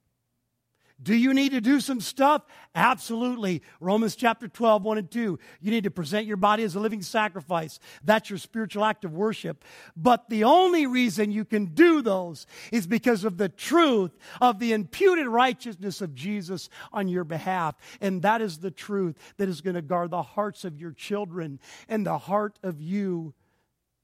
Do 1.03 1.15
you 1.15 1.33
need 1.33 1.53
to 1.53 1.61
do 1.61 1.81
some 1.81 2.01
stuff? 2.01 2.43
Absolutely. 2.75 3.63
Romans 3.81 4.17
chapter 4.17 4.49
12, 4.49 4.83
1 4.83 4.99
and 4.99 5.11
2. 5.11 5.39
You 5.61 5.71
need 5.71 5.85
to 5.85 5.91
present 5.91 6.27
your 6.27 6.37
body 6.37 6.63
as 6.63 6.75
a 6.75 6.81
living 6.81 7.03
sacrifice. 7.03 7.81
That's 8.05 8.29
your 8.29 8.39
spiritual 8.39 8.85
act 8.85 9.05
of 9.05 9.13
worship. 9.13 9.65
But 9.97 10.29
the 10.29 10.45
only 10.45 10.87
reason 10.87 11.33
you 11.33 11.45
can 11.45 11.67
do 11.67 12.03
those 12.03 12.47
is 12.71 12.87
because 12.87 13.25
of 13.25 13.39
the 13.39 13.49
truth 13.49 14.13
of 14.41 14.59
the 14.59 14.73
imputed 14.73 15.27
righteousness 15.27 16.01
of 16.01 16.15
Jesus 16.15 16.69
on 16.93 17.09
your 17.09 17.25
behalf. 17.25 17.77
And 18.01 18.23
that 18.23 18.43
is 18.43 18.59
the 18.59 18.71
truth 18.71 19.17
that 19.39 19.49
is 19.49 19.63
going 19.63 19.77
to 19.77 19.83
guard 19.83 20.11
the 20.11 20.23
hearts 20.23 20.65
of 20.65 20.79
your 20.79 20.93
children 20.93 21.61
and 21.89 22.07
the 22.07 22.19
heart 22.19 22.59
of 22.63 22.81
you 22.81 23.35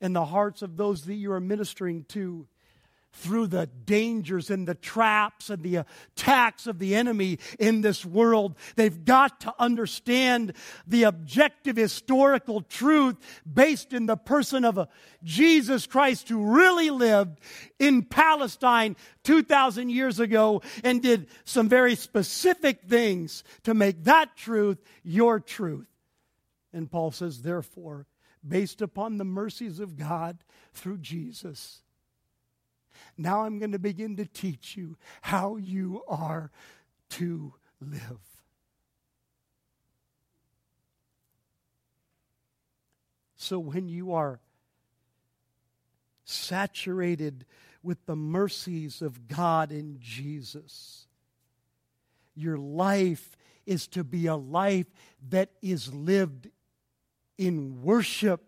and 0.01 0.15
the 0.15 0.25
hearts 0.25 0.63
of 0.63 0.77
those 0.77 1.05
that 1.07 1.15
you 1.15 1.33
are 1.33 1.41
ministering 1.41 2.05
to 2.05 2.47
through 3.17 3.47
the 3.47 3.67
dangers 3.67 4.51
and 4.51 4.69
the 4.69 4.75
traps 4.75 5.49
and 5.51 5.63
the 5.63 5.77
attacks 5.77 6.67
of 6.67 6.79
the 6.79 6.95
enemy 6.95 7.39
in 7.59 7.81
this 7.81 8.05
world. 8.05 8.57
They've 8.77 9.05
got 9.05 9.41
to 9.41 9.55
understand 9.59 10.53
the 10.87 11.05
objective 11.05 11.77
historical 11.77 12.61
truth 12.61 13.17
based 13.51 13.93
in 13.93 14.07
the 14.07 14.17
person 14.17 14.65
of 14.65 14.77
a 14.79 14.89
Jesus 15.25 15.87
Christ 15.87 16.29
who 16.29 16.55
really 16.55 16.91
lived 16.91 17.41
in 17.79 18.03
Palestine 18.03 18.97
2,000 19.25 19.89
years 19.89 20.21
ago 20.21 20.63
and 20.85 21.03
did 21.03 21.29
some 21.45 21.69
very 21.69 21.95
specific 21.95 22.83
things 22.83 23.45
to 23.65 23.75
make 23.75 24.05
that 24.05 24.37
truth 24.37 24.79
your 25.03 25.41
truth. 25.41 25.89
And 26.73 26.91
Paul 26.91 27.11
says, 27.11 27.41
therefore, 27.41 28.07
based 28.47 28.83
upon 28.83 29.17
the 29.17 29.25
mercies 29.25 29.81
of 29.81 29.97
God 29.97 30.39
through 30.75 30.99
Jesus, 30.99 31.83
now 33.17 33.43
I'm 33.43 33.59
going 33.59 33.73
to 33.73 33.79
begin 33.79 34.17
to 34.17 34.27
teach 34.27 34.77
you 34.77 34.97
how 35.23 35.57
you 35.57 36.03
are 36.09 36.51
to 37.11 37.55
live. 37.81 38.21
So 43.37 43.59
when 43.59 43.89
you 43.89 44.13
are 44.13 44.41
saturated 46.25 47.47
with 47.83 48.05
the 48.07 48.17
mercies 48.17 49.03
of 49.03 49.29
God 49.29 49.71
in 49.71 49.99
Jesus, 50.01 51.07
your 52.35 52.59
life 52.59 53.37
is 53.65 53.87
to 53.89 54.03
be 54.05 54.27
a 54.27 54.37
life 54.37 54.87
that 55.29 55.51
is 55.63 55.93
lived 55.93 56.49
in 57.39 57.83
worship, 57.83 58.43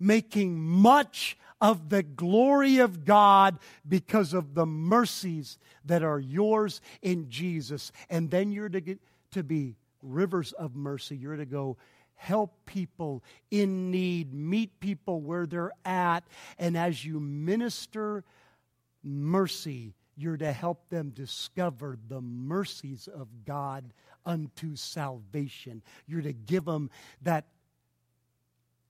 making 0.00 0.58
much 0.58 1.36
of 1.62 1.88
the 1.88 2.02
glory 2.02 2.78
of 2.78 3.04
God 3.04 3.58
because 3.88 4.34
of 4.34 4.54
the 4.54 4.66
mercies 4.66 5.58
that 5.84 6.02
are 6.02 6.18
yours 6.18 6.80
in 7.00 7.30
Jesus. 7.30 7.92
And 8.10 8.30
then 8.30 8.50
you're 8.50 8.68
to, 8.68 8.80
get, 8.80 8.98
to 9.30 9.44
be 9.44 9.76
rivers 10.02 10.50
of 10.52 10.74
mercy. 10.74 11.16
You're 11.16 11.36
to 11.36 11.46
go 11.46 11.76
help 12.16 12.52
people 12.66 13.22
in 13.52 13.92
need, 13.92 14.34
meet 14.34 14.80
people 14.80 15.20
where 15.20 15.46
they're 15.46 15.72
at. 15.84 16.24
And 16.58 16.76
as 16.76 17.04
you 17.04 17.20
minister 17.20 18.24
mercy, 19.04 19.94
you're 20.16 20.36
to 20.36 20.52
help 20.52 20.88
them 20.88 21.10
discover 21.10 21.96
the 22.08 22.20
mercies 22.20 23.08
of 23.08 23.28
God 23.46 23.92
unto 24.26 24.74
salvation. 24.74 25.80
You're 26.08 26.22
to 26.22 26.32
give 26.32 26.64
them 26.64 26.90
that 27.22 27.44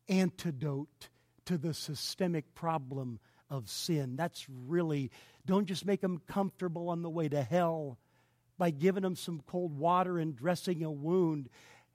antidote 0.09 1.11
to 1.47 1.59
the 1.59 1.75
systemic 1.75 2.55
problem 2.55 3.19
of 3.51 3.69
sin. 3.69 4.17
That's 4.17 4.47
really, 4.49 5.11
don't 5.47 5.67
just 5.67 5.85
make 5.85 6.01
them 6.01 6.23
comfortable 6.27 6.89
on 6.89 7.03
the 7.03 7.11
way 7.11 7.29
to 7.29 7.43
hell 7.43 7.99
by 8.59 8.71
giving 8.71 9.03
them 9.03 9.17
some 9.17 9.43
cold 9.47 9.77
water 9.77 10.19
and 10.19 10.37
dressing 10.37 10.83
a 10.83 10.91
wound. 10.91 11.49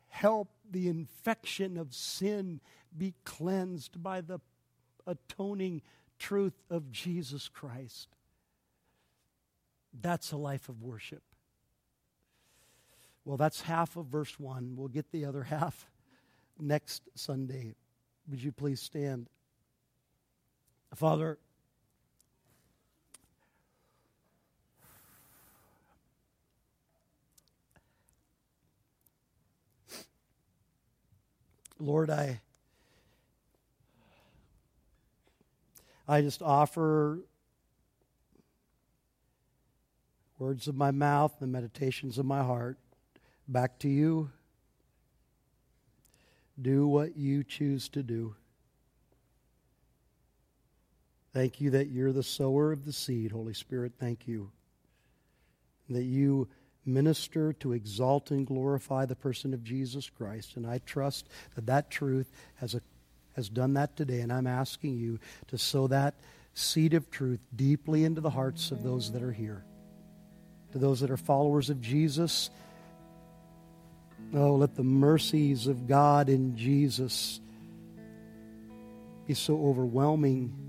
Help 0.10 0.50
the 0.70 0.88
infection 0.88 1.78
of 1.78 1.94
sin 1.94 2.62
be 2.96 3.14
cleansed 3.24 4.02
by 4.02 4.22
the 4.22 4.40
atoning 5.06 5.82
truth 6.20 6.62
of 6.70 6.92
Jesus 6.92 7.48
Christ. 7.48 8.10
That's 10.00 10.32
a 10.32 10.38
life 10.38 10.70
of 10.70 10.82
worship. 10.82 11.24
Well, 13.26 13.38
that's 13.38 13.62
half 13.62 13.98
of 13.98 14.06
verse 14.06 14.40
1. 14.40 14.76
We'll 14.76 14.88
get 14.88 15.12
the 15.12 15.26
other 15.26 15.44
half 15.56 15.90
next 16.60 17.04
Sunday. 17.16 17.76
Would 18.30 18.44
you 18.44 18.52
please 18.52 18.82
stand? 18.82 19.30
Father, 20.96 21.38
Lord, 31.80 32.10
I 32.10 32.42
I 36.08 36.22
just 36.22 36.42
offer 36.42 37.20
words 40.40 40.68
of 40.68 40.76
my 40.76 40.92
mouth, 40.92 41.36
the 41.40 41.48
meditations 41.48 42.18
of 42.18 42.26
my 42.26 42.44
heart 42.44 42.78
back 43.48 43.78
to 43.80 43.90
you. 43.90 44.32
Do 46.60 46.88
what 46.88 47.18
you 47.18 47.44
choose 47.44 47.90
to 47.90 48.02
do. 48.02 48.36
Thank 51.38 51.62
you 51.62 51.70
that 51.70 51.92
you're 51.92 52.14
the 52.14 52.24
sower 52.24 52.72
of 52.72 52.84
the 52.84 52.92
seed, 52.92 53.32
Holy 53.32 53.54
Spirit. 53.54 53.92
Thank 54.00 54.28
you. 54.28 54.50
That 55.88 56.02
you 56.02 56.48
minister 56.84 57.54
to 57.54 57.74
exalt 57.74 58.32
and 58.32 58.48
glorify 58.48 59.06
the 59.06 59.16
person 59.16 59.54
of 59.54 59.64
Jesus 59.64 60.10
Christ. 60.10 60.56
And 60.56 60.66
I 60.66 60.80
trust 60.80 61.30
that 61.54 61.68
that 61.68 61.92
truth 61.92 62.32
has, 62.56 62.74
a, 62.74 62.82
has 63.36 63.50
done 63.50 63.76
that 63.76 63.96
today. 63.96 64.22
And 64.22 64.34
I'm 64.34 64.48
asking 64.48 64.98
you 64.98 65.20
to 65.50 65.60
sow 65.60 65.86
that 65.86 66.16
seed 66.56 66.96
of 66.96 67.12
truth 67.12 67.42
deeply 67.56 68.04
into 68.04 68.20
the 68.20 68.32
hearts 68.32 68.72
of 68.72 68.82
those 68.82 69.12
that 69.12 69.22
are 69.22 69.32
here. 69.32 69.64
To 70.72 70.80
those 70.80 71.02
that 71.02 71.12
are 71.12 71.18
followers 71.18 71.70
of 71.70 71.82
Jesus, 71.82 72.50
oh, 74.34 74.56
let 74.56 74.74
the 74.74 74.82
mercies 74.82 75.68
of 75.68 75.88
God 75.88 76.30
in 76.30 76.58
Jesus 76.58 77.40
be 79.28 79.36
so 79.36 79.64
overwhelming 79.64 80.64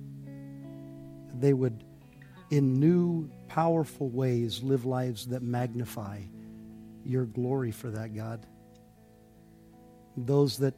they 1.40 1.52
would, 1.52 1.84
in 2.50 2.80
new, 2.80 3.30
powerful 3.48 4.08
ways, 4.08 4.62
live 4.62 4.84
lives 4.84 5.26
that 5.28 5.42
magnify 5.42 6.20
your 7.04 7.24
glory 7.24 7.70
for 7.70 7.90
that, 7.90 8.14
God. 8.14 8.44
Those 10.16 10.58
that 10.58 10.74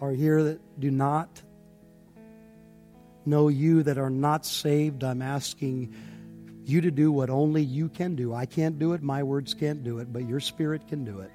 are 0.00 0.12
here 0.12 0.42
that 0.42 0.80
do 0.80 0.90
not 0.90 1.42
know 3.24 3.48
you, 3.48 3.82
that 3.82 3.98
are 3.98 4.10
not 4.10 4.46
saved, 4.46 5.04
I'm 5.04 5.22
asking 5.22 5.94
you 6.64 6.82
to 6.82 6.90
do 6.90 7.10
what 7.10 7.30
only 7.30 7.62
you 7.62 7.88
can 7.88 8.14
do. 8.14 8.34
I 8.34 8.46
can't 8.46 8.78
do 8.78 8.92
it, 8.92 9.02
my 9.02 9.22
words 9.22 9.54
can't 9.54 9.82
do 9.84 9.98
it, 9.98 10.12
but 10.12 10.26
your 10.26 10.40
spirit 10.40 10.86
can 10.88 11.04
do 11.04 11.20
it. 11.20 11.30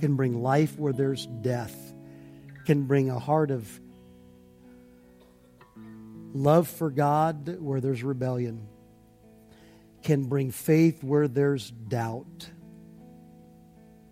Can 0.00 0.16
bring 0.16 0.42
life 0.42 0.78
where 0.78 0.92
there's 0.92 1.26
death, 1.26 1.74
can 2.64 2.84
bring 2.84 3.10
a 3.10 3.18
heart 3.18 3.50
of 3.50 3.80
Love 6.32 6.68
for 6.68 6.90
God 6.90 7.58
where 7.60 7.80
there's 7.80 8.02
rebellion 8.02 8.68
can 10.02 10.24
bring 10.24 10.50
faith 10.50 11.02
where 11.02 11.28
there's 11.28 11.70
doubt. 11.70 12.48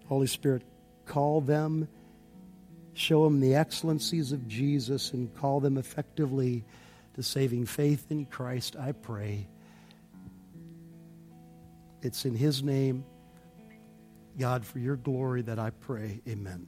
Holy 0.07 0.27
Spirit, 0.27 0.63
call 1.07 1.41
them, 1.41 1.89
show 2.95 3.25
them 3.25 3.41
the 3.41 3.55
excellencies 3.55 4.33
of 4.33 4.47
Jesus, 4.49 5.13
and 5.13 5.35
call 5.37 5.61
them 5.61 5.79
effectively 5.79 6.65
to 7.15 7.23
saving 7.23 7.67
faith 7.67 8.07
in 8.11 8.27
Christ, 8.27 8.77
I 8.77 8.93
pray. 8.93 9.49
It's 12.03 12.25
in 12.25 12.35
His 12.35 12.63
name, 12.63 13.05
God, 14.39 14.65
for 14.65 14.79
your 14.79 14.97
glory 14.97 15.43
that 15.43 15.59
I 15.59 15.71
pray. 15.71 16.21
Amen. 16.29 16.67